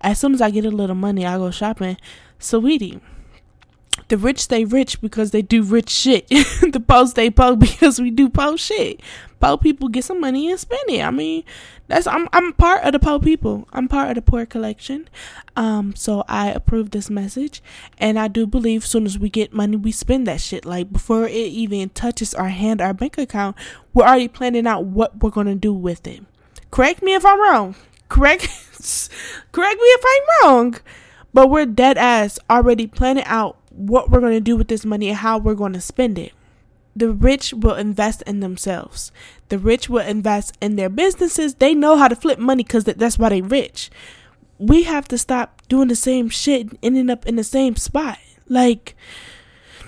As 0.00 0.18
soon 0.18 0.34
as 0.34 0.40
I 0.40 0.50
get 0.50 0.64
a 0.64 0.70
little 0.70 0.96
money, 0.96 1.26
I 1.26 1.36
go 1.36 1.50
shopping. 1.50 1.98
So 2.38 2.60
sweetie, 2.60 3.00
the 4.08 4.16
rich 4.16 4.40
stay 4.40 4.64
rich 4.64 5.00
because 5.00 5.30
they 5.30 5.42
do 5.42 5.62
rich 5.62 5.90
shit. 5.90 6.28
the 6.28 6.82
poor 6.86 7.06
stay 7.06 7.30
poor 7.30 7.56
because 7.56 8.00
we 8.00 8.10
do 8.10 8.28
poor 8.28 8.56
shit. 8.56 9.00
Poor 9.42 9.58
people 9.58 9.88
get 9.88 10.04
some 10.04 10.20
money 10.20 10.48
and 10.50 10.60
spend 10.60 10.88
it. 10.88 11.02
I 11.02 11.10
mean, 11.10 11.42
that's 11.88 12.06
I'm 12.06 12.28
I'm 12.32 12.52
part 12.52 12.84
of 12.84 12.92
the 12.92 13.00
poor 13.00 13.18
people. 13.18 13.66
I'm 13.72 13.88
part 13.88 14.10
of 14.10 14.14
the 14.14 14.22
poor 14.22 14.46
collection. 14.46 15.08
Um, 15.56 15.96
so 15.96 16.22
I 16.28 16.50
approve 16.50 16.92
this 16.92 17.10
message, 17.10 17.60
and 17.98 18.20
I 18.20 18.28
do 18.28 18.46
believe 18.46 18.84
as 18.84 18.90
soon 18.90 19.04
as 19.04 19.18
we 19.18 19.28
get 19.28 19.52
money, 19.52 19.76
we 19.76 19.90
spend 19.90 20.28
that 20.28 20.40
shit. 20.40 20.64
Like 20.64 20.92
before 20.92 21.26
it 21.26 21.32
even 21.32 21.88
touches 21.88 22.34
our 22.34 22.50
hand, 22.50 22.80
our 22.80 22.94
bank 22.94 23.18
account, 23.18 23.56
we're 23.92 24.04
already 24.04 24.28
planning 24.28 24.68
out 24.68 24.84
what 24.84 25.20
we're 25.20 25.30
gonna 25.30 25.56
do 25.56 25.74
with 25.74 26.06
it. 26.06 26.22
Correct 26.70 27.02
me 27.02 27.14
if 27.14 27.26
I'm 27.26 27.40
wrong. 27.40 27.74
Correct 28.08 28.42
Correct 29.52 29.76
me 29.76 29.86
if 29.86 30.04
I'm 30.06 30.48
wrong. 30.48 30.76
But 31.34 31.50
we're 31.50 31.66
dead 31.66 31.98
ass 31.98 32.38
already 32.48 32.86
planning 32.86 33.24
out 33.24 33.56
what 33.70 34.08
we're 34.08 34.20
to 34.34 34.40
do 34.40 34.56
with 34.56 34.68
this 34.68 34.84
money 34.84 35.08
and 35.08 35.18
how 35.18 35.38
we're 35.38 35.54
to 35.72 35.80
spend 35.80 36.16
it. 36.16 36.32
The 36.94 37.10
rich 37.10 37.54
will 37.54 37.74
invest 37.74 38.22
in 38.22 38.40
themselves. 38.40 39.12
The 39.48 39.58
rich 39.58 39.88
will 39.88 40.06
invest 40.06 40.56
in 40.60 40.76
their 40.76 40.90
businesses. 40.90 41.54
They 41.54 41.74
know 41.74 41.96
how 41.96 42.08
to 42.08 42.16
flip 42.16 42.38
money 42.38 42.64
because 42.64 42.84
that's 42.84 43.18
why 43.18 43.30
they 43.30 43.40
rich. 43.40 43.90
We 44.58 44.82
have 44.84 45.08
to 45.08 45.18
stop 45.18 45.62
doing 45.68 45.88
the 45.88 45.96
same 45.96 46.28
shit, 46.28 46.70
and 46.70 46.78
ending 46.82 47.10
up 47.10 47.26
in 47.26 47.36
the 47.36 47.44
same 47.44 47.76
spot. 47.76 48.18
Like, 48.48 48.94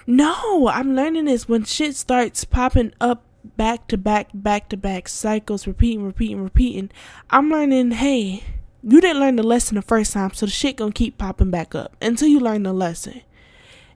no, 0.06 0.68
I'm 0.68 0.96
learning 0.96 1.26
this 1.26 1.48
when 1.48 1.64
shit 1.64 1.94
starts 1.96 2.44
popping 2.44 2.92
up 3.00 3.22
back 3.56 3.88
to 3.88 3.98
back, 3.98 4.28
back 4.32 4.68
to 4.70 4.76
back 4.76 5.08
cycles, 5.08 5.66
repeating, 5.66 6.04
repeating, 6.04 6.42
repeating. 6.42 6.90
I'm 7.30 7.50
learning, 7.50 7.92
hey, 7.92 8.42
you 8.82 9.00
didn't 9.00 9.20
learn 9.20 9.36
the 9.36 9.42
lesson 9.42 9.76
the 9.76 9.82
first 9.82 10.12
time, 10.12 10.32
so 10.32 10.46
the 10.46 10.52
shit 10.52 10.76
gonna 10.76 10.92
keep 10.92 11.18
popping 11.18 11.50
back 11.50 11.74
up 11.74 11.96
until 12.00 12.28
you 12.28 12.40
learn 12.40 12.62
the 12.62 12.72
lesson. 12.72 13.20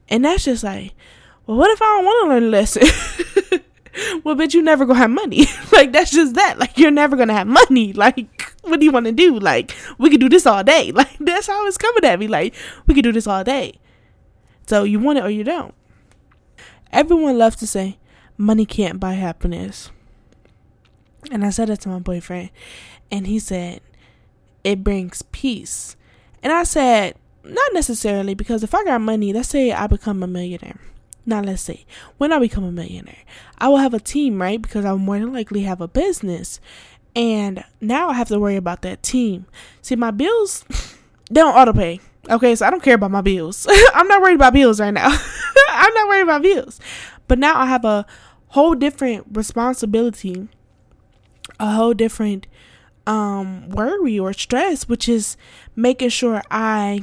And 0.09 0.25
that's 0.25 0.45
just 0.45 0.65
like, 0.65 0.93
well, 1.49 1.57
what 1.57 1.71
if 1.71 1.81
I 1.81 1.87
don't 1.87 2.05
want 2.05 2.25
to 2.25 2.29
learn 2.29 2.43
a 2.43 2.47
lesson? 2.47 2.83
well, 4.23 4.37
bitch, 4.37 4.53
you 4.53 4.61
never 4.61 4.85
gonna 4.85 4.99
have 4.99 5.11
money. 5.11 5.47
like 5.73 5.93
that's 5.93 6.11
just 6.11 6.35
that. 6.35 6.59
Like 6.59 6.77
you're 6.77 6.91
never 6.91 7.17
gonna 7.17 7.33
have 7.33 7.47
money. 7.47 7.93
Like 7.99 8.55
what 8.63 8.81
do 8.81 8.85
you 8.85 8.93
want 8.93 9.07
to 9.07 9.13
do? 9.13 9.39
Like 9.39 9.75
we 9.97 10.11
could 10.11 10.21
do 10.21 10.29
this 10.29 10.45
all 10.45 10.63
day. 10.63 10.93
Like 10.93 11.17
that's 11.19 11.47
how 11.47 11.67
it's 11.67 11.79
coming 11.79 12.05
at 12.05 12.19
me. 12.19 12.29
Like 12.29 12.55
we 12.87 12.93
could 12.93 13.03
do 13.03 13.13
this 13.13 13.27
all 13.27 13.43
day. 13.45 13.81
So 14.67 14.85
you 14.85 15.01
want 15.01 15.19
it 15.19 15.25
or 15.25 15.31
you 15.31 15.43
don't. 15.43 15.75
Everyone 16.93 17.39
loves 17.39 17.57
to 17.57 17.67
say 17.67 17.97
money 18.37 18.67
can't 18.67 19.01
buy 19.01 19.15
happiness. 19.15 19.91
And 21.31 21.47
I 21.47 21.51
said 21.51 21.69
that 21.69 21.81
to 21.83 21.89
my 21.89 21.99
boyfriend, 21.99 22.51
and 23.11 23.27
he 23.27 23.39
said, 23.39 23.81
it 24.65 24.85
brings 24.85 25.23
peace. 25.23 25.97
And 26.43 26.53
I 26.53 26.63
said, 26.63 27.17
not 27.43 27.73
necessarily, 27.73 28.35
because 28.35 28.63
if 28.63 28.75
I 28.75 28.85
got 28.85 29.01
money, 29.01 29.33
let's 29.33 29.49
say 29.49 29.73
I 29.73 29.87
become 29.87 30.23
a 30.23 30.27
millionaire. 30.27 30.79
Now, 31.29 31.43
let's 31.43 31.61
say 31.61 31.85
when 32.17 32.33
I 32.33 32.39
become 32.39 32.65
a 32.65 32.73
millionaire, 32.73 33.23
I 33.59 33.69
will 33.69 33.77
have 33.77 33.93
a 33.93 34.01
team, 34.01 34.41
right? 34.41 34.61
Because 34.63 34.87
I 34.87 34.93
will 34.93 34.99
more 34.99 35.19
than 35.19 35.31
likely 35.31 35.61
have 35.65 35.83
a 35.83 35.87
business. 35.87 36.59
And 37.15 37.63
now 37.83 38.09
I 38.09 38.15
have 38.15 38.29
to 38.29 38.39
worry 38.39 38.57
about 38.57 38.81
that 38.81 39.03
team. 39.03 39.45
See, 39.83 39.95
my 39.95 40.11
bills, 40.11 40.65
they 41.31 41.43
don't 41.43 41.55
auto 41.55 41.75
pay. 41.75 42.01
Okay, 42.31 42.55
so 42.55 42.65
I 42.65 42.71
don't 42.71 42.83
care 42.83 42.95
about 42.95 43.11
my 43.11 43.21
bills. 43.21 43.67
I'm 43.95 44.09
not 44.09 44.23
worried 44.23 44.37
about 44.37 44.55
bills 44.55 44.81
right 44.81 44.91
now. 44.91 45.09
I'm 45.69 45.93
not 45.93 46.09
worried 46.09 46.23
about 46.23 46.41
bills. 46.41 46.81
But 47.27 47.39
now 47.39 47.61
I 47.61 47.67
have 47.67 47.85
a 47.85 48.07
whole 48.47 48.75
different 48.75 49.27
responsibility, 49.31 50.49
a 51.61 51.73
whole 51.73 51.93
different 51.93 52.47
um, 53.07 53.69
worry 53.69 54.19
or 54.19 54.33
stress, 54.33 54.89
which 54.89 55.11
is 55.11 55.37
making 55.77 56.09
sure 56.09 56.41
I 56.51 57.03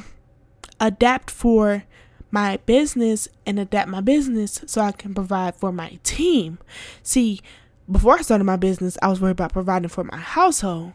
adapt 0.79 1.29
for 1.29 1.83
my 2.35 2.57
business 2.65 3.27
and 3.45 3.59
adapt 3.59 3.89
my 3.89 4.01
business 4.01 4.61
so 4.65 4.81
I 4.81 4.91
can 4.91 5.13
provide 5.13 5.55
for 5.55 5.71
my 5.71 5.99
team. 6.03 6.59
See, 7.01 7.41
before 7.89 8.17
I 8.17 8.21
started 8.21 8.43
my 8.43 8.57
business, 8.57 8.97
I 9.01 9.07
was 9.07 9.21
worried 9.21 9.31
about 9.31 9.53
providing 9.53 9.89
for 9.89 10.03
my 10.03 10.17
household. 10.17 10.93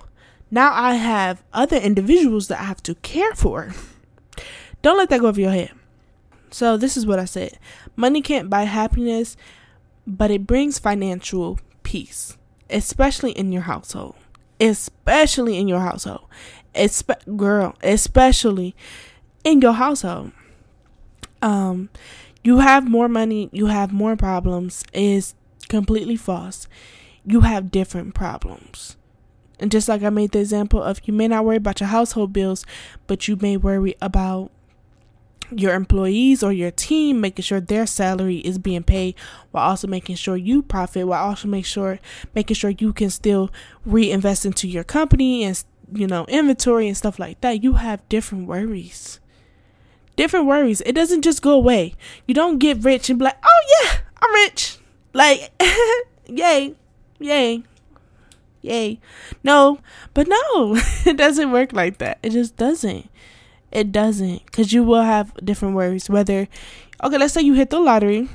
Now 0.51 0.73
I 0.73 0.95
have 0.95 1.43
other 1.53 1.77
individuals 1.77 2.49
that 2.49 2.61
I 2.61 2.65
have 2.65 2.83
to 2.85 2.95
care 2.97 3.35
for. 3.35 3.73
Don't 4.83 4.99
let 4.99 5.09
that 5.11 5.21
go 5.21 5.29
over 5.29 5.41
your 5.41 5.51
head. 5.51 5.73
So, 6.53 6.77
this 6.77 6.97
is 6.97 7.07
what 7.07 7.21
I 7.21 7.27
said 7.27 7.59
money 7.97 8.23
can't 8.23 8.51
buy 8.51 8.65
happiness, 8.65 9.37
but 10.07 10.31
it 10.31 10.47
brings 10.47 10.79
financial 10.79 11.59
peace, 11.83 12.37
especially 12.69 13.33
in 13.33 13.53
your 13.53 13.63
household 13.63 14.17
especially 14.61 15.57
in 15.57 15.67
your 15.67 15.81
household. 15.81 16.27
Espe- 16.75 17.37
girl, 17.37 17.75
especially 17.83 18.77
in 19.43 19.61
your 19.61 19.73
household. 19.73 20.33
Um, 21.43 21.91
you 22.43 22.59
have 22.59 22.89
more 22.89 23.09
money, 23.09 23.49
you 23.53 23.67
have 23.67 23.93
more 23.93 24.17
problems 24.17 24.83
is 24.93 25.35
completely 25.69 26.17
false. 26.17 26.69
You 27.25 27.41
have 27.43 27.71
different 27.71 28.15
problems. 28.15 28.97
And 29.59 29.71
just 29.71 29.89
like 29.89 30.03
I 30.03 30.11
made 30.11 30.33
the 30.33 30.41
example 30.41 30.83
of 30.83 31.01
you 31.05 31.13
may 31.13 31.29
not 31.29 31.45
worry 31.45 31.57
about 31.57 31.81
your 31.81 31.89
household 31.89 32.33
bills, 32.33 32.65
but 33.07 33.29
you 33.29 33.37
may 33.37 33.59
worry 33.59 33.95
about 34.01 34.51
your 35.55 35.75
employees 35.75 36.43
or 36.43 36.53
your 36.53 36.71
team, 36.71 37.21
making 37.21 37.43
sure 37.43 37.61
their 37.61 37.87
salary 37.87 38.39
is 38.39 38.59
being 38.59 38.83
paid 38.83 39.15
while 39.51 39.69
also 39.69 39.87
making 39.87 40.17
sure 40.17 40.37
you 40.37 40.63
profit, 40.63 41.07
while 41.07 41.23
also 41.23 41.49
make 41.49 41.67
sure 41.67 41.99
making 42.35 42.55
sure 42.55 42.71
you 42.71 42.93
can 42.93 43.11
still 43.11 43.51
reinvest 43.85 44.47
into 44.47 44.69
your 44.69 44.85
company 44.85 45.45
and 45.45 45.63
you 45.93 46.07
know 46.07 46.25
inventory 46.27 46.87
and 46.87 46.97
stuff 46.97 47.19
like 47.19 47.41
that. 47.41 47.63
You 47.63 47.75
have 47.75 48.09
different 48.09 48.47
worries. 48.47 49.21
Different 50.21 50.45
worries. 50.45 50.83
It 50.83 50.93
doesn't 50.93 51.23
just 51.23 51.41
go 51.41 51.53
away. 51.53 51.95
You 52.27 52.35
don't 52.35 52.59
get 52.59 52.85
rich 52.85 53.09
and 53.09 53.19
be 53.19 53.25
like, 53.25 53.39
oh 53.43 53.63
yeah, 53.73 54.01
I'm 54.21 54.35
rich. 54.35 54.77
Like, 55.15 55.51
yay, 56.27 56.75
yay, 57.19 57.63
yay. 58.61 59.01
No, 59.43 59.79
but 60.13 60.29
no, 60.29 60.77
it 61.07 61.17
doesn't 61.17 61.53
work 61.53 61.73
like 61.73 61.97
that. 62.01 62.19
It 62.23 62.33
just 62.33 62.59
doesn't. 62.59 63.09
It 63.73 63.93
doesn't, 63.93 64.45
because 64.45 64.75
you 64.75 64.85
will 64.85 65.01
have 65.01 65.33
different 65.43 65.75
worries. 65.75 66.11
Whether, 66.11 66.49
okay, 67.03 67.17
let's 67.17 67.33
say 67.33 67.41
you 67.41 67.55
hit 67.55 67.71
the 67.71 67.81
lottery 67.81 68.29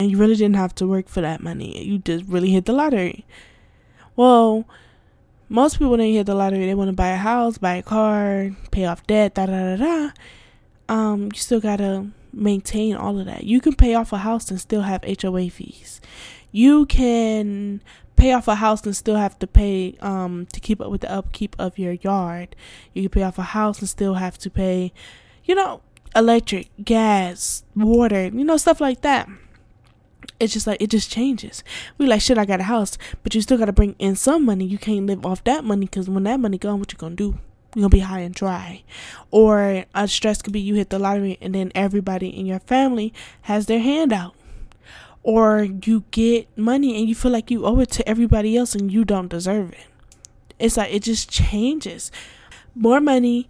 and 0.00 0.10
you 0.10 0.16
really 0.16 0.36
didn't 0.36 0.56
have 0.56 0.74
to 0.76 0.86
work 0.86 1.08
for 1.08 1.20
that 1.20 1.42
money, 1.42 1.84
you 1.84 1.98
just 1.98 2.24
really 2.24 2.52
hit 2.52 2.64
the 2.64 2.72
lottery. 2.72 3.26
Well, 4.16 4.64
most 5.50 5.74
people 5.74 5.90
when 5.90 6.00
they 6.00 6.14
hit 6.14 6.24
the 6.24 6.34
lottery, 6.34 6.64
they 6.64 6.74
want 6.74 6.88
to 6.88 6.96
buy 6.96 7.08
a 7.08 7.16
house, 7.16 7.58
buy 7.58 7.74
a 7.74 7.82
car, 7.82 8.50
pay 8.70 8.86
off 8.86 9.06
debt, 9.06 9.34
da 9.34 9.44
da 9.44 9.76
da 9.76 9.76
da. 9.76 10.10
Um, 10.88 11.24
you 11.32 11.38
still 11.38 11.60
gotta 11.60 12.06
maintain 12.32 12.94
all 12.94 13.18
of 13.18 13.26
that. 13.26 13.44
You 13.44 13.60
can 13.60 13.74
pay 13.74 13.94
off 13.94 14.12
a 14.12 14.18
house 14.18 14.50
and 14.50 14.60
still 14.60 14.82
have 14.82 15.02
HOA 15.04 15.50
fees. 15.50 16.00
You 16.52 16.86
can 16.86 17.82
pay 18.16 18.32
off 18.32 18.48
a 18.48 18.56
house 18.56 18.84
and 18.84 18.96
still 18.96 19.16
have 19.16 19.38
to 19.38 19.46
pay 19.46 19.94
um 20.00 20.46
to 20.52 20.60
keep 20.60 20.80
up 20.80 20.90
with 20.90 21.02
the 21.02 21.12
upkeep 21.12 21.56
of 21.58 21.78
your 21.78 21.92
yard. 21.92 22.56
You 22.94 23.02
can 23.02 23.10
pay 23.10 23.22
off 23.22 23.38
a 23.38 23.42
house 23.42 23.80
and 23.80 23.88
still 23.88 24.14
have 24.14 24.38
to 24.38 24.50
pay, 24.50 24.92
you 25.44 25.54
know, 25.54 25.82
electric, 26.14 26.70
gas, 26.82 27.64
water, 27.74 28.26
you 28.26 28.44
know, 28.44 28.56
stuff 28.56 28.80
like 28.80 29.02
that. 29.02 29.28
It's 30.38 30.52
just 30.52 30.66
like 30.66 30.80
it 30.82 30.90
just 30.90 31.10
changes. 31.10 31.64
We 31.98 32.06
like 32.06 32.20
shit. 32.20 32.38
I 32.38 32.44
got 32.44 32.60
a 32.60 32.64
house, 32.64 32.98
but 33.22 33.34
you 33.34 33.40
still 33.40 33.58
got 33.58 33.66
to 33.66 33.72
bring 33.72 33.94
in 33.98 34.16
some 34.16 34.44
money. 34.44 34.66
You 34.66 34.78
can't 34.78 35.06
live 35.06 35.24
off 35.24 35.44
that 35.44 35.64
money 35.64 35.86
because 35.86 36.10
when 36.10 36.24
that 36.24 36.40
money 36.40 36.58
gone, 36.58 36.78
what 36.78 36.92
you 36.92 36.98
gonna 36.98 37.14
do? 37.14 37.38
Gonna 37.76 37.88
be 37.90 38.00
high 38.00 38.20
and 38.20 38.34
dry. 38.34 38.82
Or 39.30 39.84
a 39.94 40.08
stress 40.08 40.42
could 40.42 40.52
be 40.52 40.60
you 40.60 40.74
hit 40.74 40.90
the 40.90 40.98
lottery 40.98 41.38
and 41.40 41.54
then 41.54 41.70
everybody 41.74 42.28
in 42.28 42.46
your 42.46 42.60
family 42.60 43.12
has 43.42 43.66
their 43.66 43.80
hand 43.80 44.12
out 44.12 44.34
or 45.26 45.64
you 45.64 46.04
get 46.12 46.46
money 46.56 46.96
and 46.96 47.08
you 47.08 47.14
feel 47.14 47.32
like 47.32 47.50
you 47.50 47.66
owe 47.66 47.80
it 47.80 47.90
to 47.90 48.08
everybody 48.08 48.56
else 48.56 48.76
and 48.76 48.92
you 48.92 49.04
don't 49.04 49.26
deserve 49.26 49.72
it. 49.72 49.86
It's 50.56 50.76
like 50.76 50.94
it 50.94 51.02
just 51.02 51.28
changes. 51.28 52.12
More 52.76 53.00
money 53.00 53.48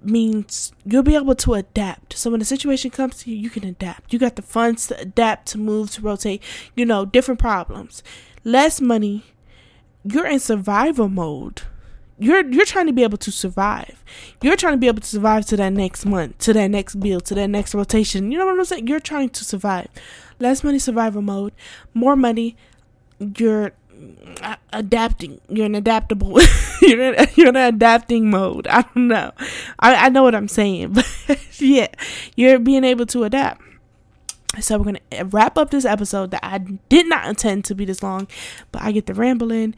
means 0.00 0.72
you'll 0.84 1.02
be 1.02 1.16
able 1.16 1.34
to 1.34 1.54
adapt. 1.54 2.16
So 2.16 2.30
when 2.30 2.38
the 2.38 2.46
situation 2.46 2.92
comes 2.92 3.18
to 3.18 3.30
you, 3.32 3.36
you 3.36 3.50
can 3.50 3.64
adapt. 3.64 4.12
You 4.12 4.20
got 4.20 4.36
the 4.36 4.42
funds 4.42 4.86
to 4.86 5.00
adapt, 5.00 5.48
to 5.48 5.58
move, 5.58 5.90
to 5.92 6.00
rotate, 6.00 6.44
you 6.76 6.86
know, 6.86 7.04
different 7.04 7.40
problems. 7.40 8.04
Less 8.44 8.80
money, 8.80 9.24
you're 10.04 10.26
in 10.26 10.38
survival 10.38 11.08
mode. 11.08 11.62
You're 12.18 12.46
you're 12.50 12.64
trying 12.64 12.86
to 12.86 12.92
be 12.92 13.02
able 13.02 13.18
to 13.18 13.30
survive. 13.30 14.02
You're 14.42 14.56
trying 14.56 14.74
to 14.74 14.78
be 14.78 14.86
able 14.86 15.00
to 15.00 15.06
survive 15.06 15.46
to 15.46 15.56
that 15.58 15.72
next 15.72 16.06
month, 16.06 16.38
to 16.38 16.52
that 16.54 16.68
next 16.68 16.94
bill, 16.96 17.20
to 17.20 17.34
that 17.34 17.48
next 17.48 17.74
rotation. 17.74 18.32
You 18.32 18.38
know 18.38 18.46
what 18.46 18.58
I'm 18.58 18.64
saying? 18.64 18.86
You're 18.86 19.00
trying 19.00 19.30
to 19.30 19.44
survive 19.44 19.88
less 20.38 20.64
money 20.64 20.78
survival 20.78 21.22
mode, 21.22 21.52
more 21.94 22.16
money 22.16 22.56
you're 23.18 23.72
uh, 24.42 24.56
adapting. 24.72 25.40
You're 25.48 25.66
an 25.66 25.74
adaptable. 25.74 26.38
you're 26.82 27.14
in, 27.14 27.28
you're 27.34 27.48
in 27.48 27.56
an 27.56 27.74
adapting 27.74 28.30
mode. 28.30 28.66
I 28.66 28.82
don't 28.82 29.08
know. 29.08 29.32
I 29.78 30.06
I 30.06 30.08
know 30.08 30.22
what 30.22 30.34
I'm 30.34 30.48
saying, 30.48 30.92
but 31.26 31.60
yeah, 31.60 31.88
you're 32.34 32.58
being 32.58 32.84
able 32.84 33.06
to 33.06 33.24
adapt. 33.24 33.62
So 34.60 34.78
we're 34.78 34.84
gonna 34.84 35.24
wrap 35.26 35.58
up 35.58 35.70
this 35.70 35.84
episode 35.84 36.30
that 36.30 36.40
I 36.42 36.58
did 36.58 37.06
not 37.08 37.26
intend 37.26 37.64
to 37.66 37.74
be 37.74 37.84
this 37.84 38.02
long, 38.02 38.26
but 38.72 38.82
I 38.82 38.92
get 38.92 39.06
to 39.06 39.14
rambling 39.14 39.74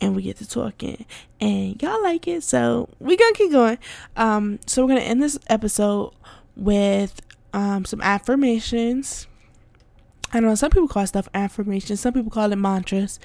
and 0.00 0.16
we 0.16 0.22
get 0.22 0.36
to 0.38 0.48
talking 0.48 1.04
and 1.40 1.80
y'all 1.82 2.02
like 2.02 2.26
it, 2.26 2.42
so 2.42 2.88
we 2.98 3.16
gonna 3.16 3.34
keep 3.34 3.52
going. 3.52 3.78
Um, 4.16 4.60
so 4.66 4.82
we're 4.82 4.88
gonna 4.88 5.00
end 5.00 5.22
this 5.22 5.38
episode 5.48 6.12
with 6.56 7.20
um 7.52 7.84
some 7.84 8.00
affirmations 8.00 9.26
I 10.32 10.38
don't 10.38 10.48
know 10.50 10.54
some 10.54 10.70
people 10.70 10.88
call 10.88 11.06
stuff 11.06 11.28
affirmations, 11.34 12.00
some 12.00 12.14
people 12.14 12.30
call 12.30 12.52
it 12.52 12.56
mantras. 12.56 13.18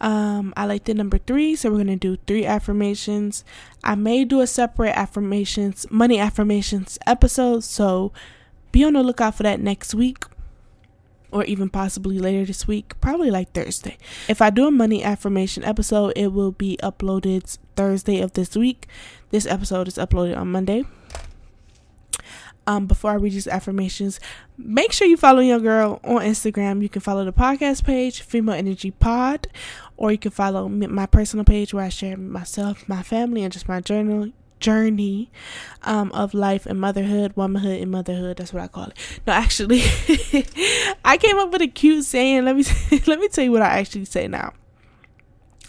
Um, 0.00 0.54
I 0.56 0.64
like 0.64 0.84
the 0.84 0.94
number 0.94 1.18
three, 1.18 1.56
so 1.56 1.70
we're 1.70 1.78
gonna 1.78 1.96
do 1.96 2.16
three 2.26 2.46
affirmations. 2.46 3.44
I 3.84 3.96
may 3.96 4.24
do 4.24 4.40
a 4.40 4.46
separate 4.46 4.96
affirmations, 4.96 5.86
money 5.90 6.18
affirmations 6.18 6.98
episode, 7.06 7.64
so 7.64 8.12
be 8.72 8.84
on 8.84 8.94
the 8.94 9.02
lookout 9.02 9.34
for 9.34 9.42
that 9.42 9.60
next 9.60 9.94
week. 9.94 10.24
Or 11.30 11.44
even 11.44 11.68
possibly 11.68 12.18
later 12.18 12.44
this 12.44 12.66
week, 12.66 12.98
probably 13.00 13.30
like 13.30 13.52
Thursday. 13.52 13.98
If 14.28 14.40
I 14.40 14.50
do 14.50 14.66
a 14.66 14.70
money 14.70 15.02
affirmation 15.04 15.64
episode, 15.64 16.12
it 16.16 16.32
will 16.32 16.52
be 16.52 16.78
uploaded 16.82 17.58
Thursday 17.76 18.20
of 18.20 18.32
this 18.32 18.56
week. 18.56 18.86
This 19.30 19.46
episode 19.46 19.88
is 19.88 19.96
uploaded 19.96 20.36
on 20.36 20.50
Monday. 20.50 20.84
Um, 22.66 22.86
before 22.86 23.12
I 23.12 23.14
read 23.14 23.32
these 23.32 23.48
affirmations, 23.48 24.20
make 24.58 24.92
sure 24.92 25.06
you 25.06 25.16
follow 25.16 25.40
your 25.40 25.58
girl 25.58 26.00
on 26.04 26.20
Instagram. 26.20 26.82
You 26.82 26.90
can 26.90 27.00
follow 27.00 27.24
the 27.24 27.32
podcast 27.32 27.84
page, 27.84 28.20
Female 28.20 28.54
Energy 28.54 28.90
Pod, 28.90 29.48
or 29.96 30.12
you 30.12 30.18
can 30.18 30.30
follow 30.30 30.68
my 30.68 31.06
personal 31.06 31.46
page 31.46 31.72
where 31.72 31.84
I 31.84 31.88
share 31.88 32.18
myself, 32.18 32.86
my 32.86 33.02
family, 33.02 33.42
and 33.42 33.50
just 33.50 33.68
my 33.68 33.80
journal 33.80 34.32
journey 34.60 35.30
um, 35.82 36.10
of 36.12 36.34
life 36.34 36.66
and 36.66 36.80
motherhood, 36.80 37.32
womanhood 37.36 37.80
and 37.80 37.90
motherhood. 37.90 38.36
That's 38.38 38.52
what 38.52 38.62
I 38.62 38.68
call 38.68 38.84
it. 38.84 39.20
No, 39.26 39.32
actually, 39.32 39.82
I 41.04 41.16
came 41.18 41.38
up 41.38 41.50
with 41.52 41.62
a 41.62 41.68
cute 41.68 42.04
saying. 42.04 42.44
Let 42.44 42.56
me 42.56 42.64
let 43.06 43.18
me 43.18 43.28
tell 43.28 43.44
you 43.44 43.52
what 43.52 43.62
I 43.62 43.78
actually 43.78 44.04
say 44.04 44.28
now 44.28 44.52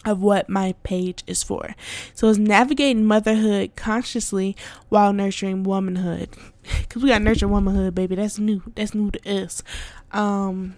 of 0.06 0.22
what 0.22 0.50
my 0.50 0.74
page 0.84 1.24
is 1.28 1.44
for. 1.44 1.76
So 2.14 2.30
it's 2.30 2.40
navigating 2.40 3.06
motherhood 3.06 3.76
consciously 3.76 4.56
while 4.90 5.14
nurturing 5.14 5.64
womanhood. 5.64 6.30
Cause 6.90 7.04
we 7.04 7.10
got 7.10 7.22
nurture 7.22 7.48
womanhood, 7.48 7.96
baby. 7.96 8.16
That's 8.16 8.40
new. 8.40 8.62
That's 8.76 8.94
new 8.94 9.12
to 9.12 9.44
us. 9.44 9.64
Um. 10.12 10.76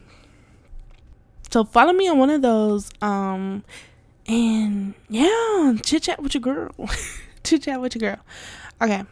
So 1.50 1.64
follow 1.64 1.94
me 1.94 2.08
on 2.08 2.18
one 2.18 2.30
of 2.30 2.42
those. 2.42 2.90
Um. 3.02 3.64
And 4.28 4.94
yeah, 5.10 5.74
chit 5.84 6.04
chat 6.04 6.22
with 6.22 6.34
your 6.34 6.42
girl. 6.42 6.74
Chit 7.52 7.64
chat 7.64 7.82
with 7.82 7.96
your 7.96 8.12
girl. 8.16 8.24
Okay. 8.82 9.04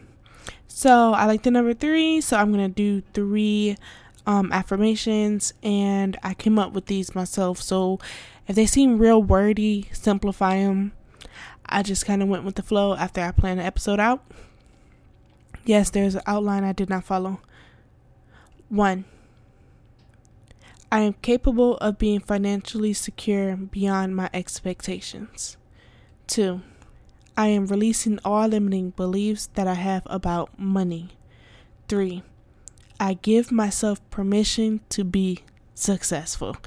So 0.67 1.13
I 1.13 1.25
like 1.25 1.43
the 1.43 1.51
number 1.51 1.73
three. 1.73 2.21
So 2.21 2.37
I'm 2.37 2.51
gonna 2.51 2.69
do 2.69 3.03
three 3.13 3.77
um, 4.25 4.51
affirmations, 4.51 5.53
and 5.61 6.17
I 6.23 6.33
came 6.33 6.57
up 6.57 6.73
with 6.73 6.85
these 6.85 7.13
myself. 7.13 7.61
So 7.61 7.99
if 8.47 8.55
they 8.55 8.65
seem 8.65 8.97
real 8.97 9.21
wordy, 9.21 9.89
simplify 9.91 10.57
them. 10.63 10.93
I 11.65 11.83
just 11.83 12.05
kind 12.05 12.23
of 12.23 12.29
went 12.29 12.45
with 12.45 12.55
the 12.55 12.63
flow 12.63 12.95
after 12.95 13.21
I 13.21 13.31
planned 13.31 13.59
the 13.59 13.65
episode 13.65 13.99
out. 13.99 14.23
Yes, 15.65 15.89
there's 15.89 16.15
an 16.15 16.21
outline 16.25 16.63
I 16.63 16.71
did 16.71 16.89
not 16.89 17.03
follow. 17.03 17.41
One, 18.69 19.05
I 20.91 21.01
am 21.01 21.13
capable 21.13 21.77
of 21.77 21.99
being 21.99 22.19
financially 22.19 22.93
secure 22.93 23.55
beyond 23.55 24.15
my 24.15 24.29
expectations. 24.33 25.57
Two, 26.25 26.61
I 27.39 27.47
am 27.47 27.67
releasing 27.67 28.19
all 28.25 28.49
limiting 28.49 28.89
beliefs 28.89 29.47
that 29.53 29.65
I 29.65 29.75
have 29.75 30.03
about 30.07 30.59
money. 30.59 31.11
Three, 31.87 32.21
I 32.99 33.13
give 33.13 33.49
myself 33.49 34.01
permission 34.09 34.81
to 34.89 35.05
be 35.05 35.45
successful. 35.73 36.57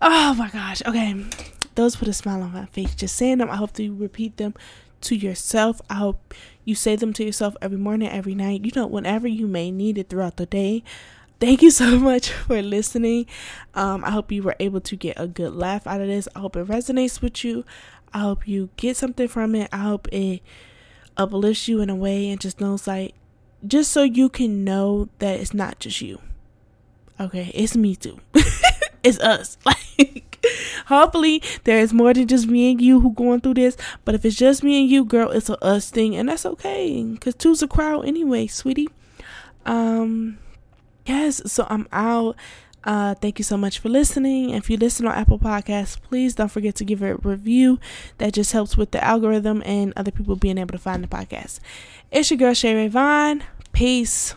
Oh 0.00 0.34
my 0.34 0.50
gosh. 0.50 0.82
Okay. 0.84 1.24
Those 1.76 1.94
put 1.94 2.08
a 2.08 2.12
smile 2.12 2.42
on 2.42 2.52
my 2.52 2.66
face. 2.66 2.96
Just 2.96 3.14
saying 3.14 3.38
them. 3.38 3.48
I 3.48 3.54
hope 3.54 3.74
that 3.74 3.84
you 3.84 3.94
repeat 3.94 4.38
them 4.38 4.54
to 5.02 5.14
yourself. 5.14 5.80
I 5.88 5.94
hope 5.94 6.34
you 6.64 6.74
say 6.74 6.96
them 6.96 7.12
to 7.12 7.24
yourself 7.24 7.54
every 7.62 7.78
morning, 7.78 8.08
every 8.08 8.34
night, 8.34 8.64
you 8.64 8.72
know, 8.74 8.88
whenever 8.88 9.28
you 9.28 9.46
may 9.46 9.70
need 9.70 9.98
it 9.98 10.08
throughout 10.08 10.36
the 10.36 10.46
day. 10.46 10.82
Thank 11.38 11.62
you 11.62 11.70
so 11.82 11.96
much 11.96 12.32
for 12.32 12.60
listening. 12.60 13.26
Um, 13.74 14.04
I 14.04 14.10
hope 14.10 14.32
you 14.32 14.42
were 14.42 14.56
able 14.58 14.80
to 14.80 14.96
get 14.96 15.20
a 15.20 15.28
good 15.28 15.54
laugh 15.54 15.86
out 15.86 16.00
of 16.00 16.08
this. 16.08 16.26
I 16.34 16.40
hope 16.40 16.56
it 16.56 16.66
resonates 16.66 17.22
with 17.22 17.44
you. 17.44 17.64
I 18.14 18.20
hope 18.20 18.46
you 18.46 18.70
get 18.76 18.96
something 18.96 19.28
from 19.28 19.54
it. 19.54 19.68
I 19.72 19.78
hope 19.78 20.08
it 20.12 20.42
uplifts 21.16 21.68
you 21.68 21.80
in 21.80 21.90
a 21.90 21.94
way 21.94 22.30
and 22.30 22.40
just 22.40 22.60
knows 22.60 22.86
like 22.86 23.14
just 23.66 23.92
so 23.92 24.02
you 24.02 24.28
can 24.28 24.64
know 24.64 25.08
that 25.18 25.40
it's 25.40 25.54
not 25.54 25.78
just 25.78 26.00
you. 26.00 26.20
Okay, 27.20 27.50
it's 27.54 27.76
me 27.76 27.94
too. 27.96 28.20
it's 29.02 29.18
us. 29.20 29.56
Like 29.66 30.44
hopefully 30.86 31.40
there 31.64 31.78
is 31.78 31.92
more 31.92 32.12
than 32.12 32.26
just 32.26 32.48
me 32.48 32.72
and 32.72 32.80
you 32.80 32.98
who 33.00 33.12
going 33.12 33.40
through 33.40 33.54
this. 33.54 33.76
But 34.04 34.16
if 34.16 34.24
it's 34.24 34.34
just 34.36 34.64
me 34.64 34.80
and 34.80 34.90
you, 34.90 35.04
girl, 35.04 35.30
it's 35.30 35.48
a 35.48 35.64
us 35.64 35.88
thing 35.90 36.16
and 36.16 36.28
that's 36.28 36.44
okay. 36.44 37.16
Cause 37.20 37.36
two's 37.36 37.62
a 37.62 37.68
crowd 37.68 38.06
anyway, 38.06 38.48
sweetie. 38.48 38.88
Um 39.64 40.38
yes, 41.06 41.40
so 41.50 41.66
I'm 41.70 41.86
out. 41.92 42.36
Uh, 42.84 43.14
thank 43.14 43.38
you 43.38 43.44
so 43.44 43.56
much 43.56 43.78
for 43.78 43.88
listening. 43.88 44.50
If 44.50 44.68
you 44.68 44.76
listen 44.76 45.06
on 45.06 45.14
Apple 45.14 45.38
Podcasts, 45.38 46.00
please 46.00 46.34
don't 46.34 46.48
forget 46.50 46.74
to 46.76 46.84
give 46.84 47.02
it 47.02 47.10
a 47.10 47.16
review. 47.16 47.78
That 48.18 48.32
just 48.32 48.52
helps 48.52 48.76
with 48.76 48.90
the 48.90 49.02
algorithm 49.02 49.62
and 49.64 49.92
other 49.96 50.10
people 50.10 50.36
being 50.36 50.58
able 50.58 50.72
to 50.72 50.78
find 50.78 51.02
the 51.02 51.08
podcast. 51.08 51.60
It's 52.10 52.30
your 52.30 52.38
girl 52.38 52.54
Shay 52.54 52.74
Ray 52.74 52.88
Vaughn. 52.88 53.44
Peace. 53.72 54.34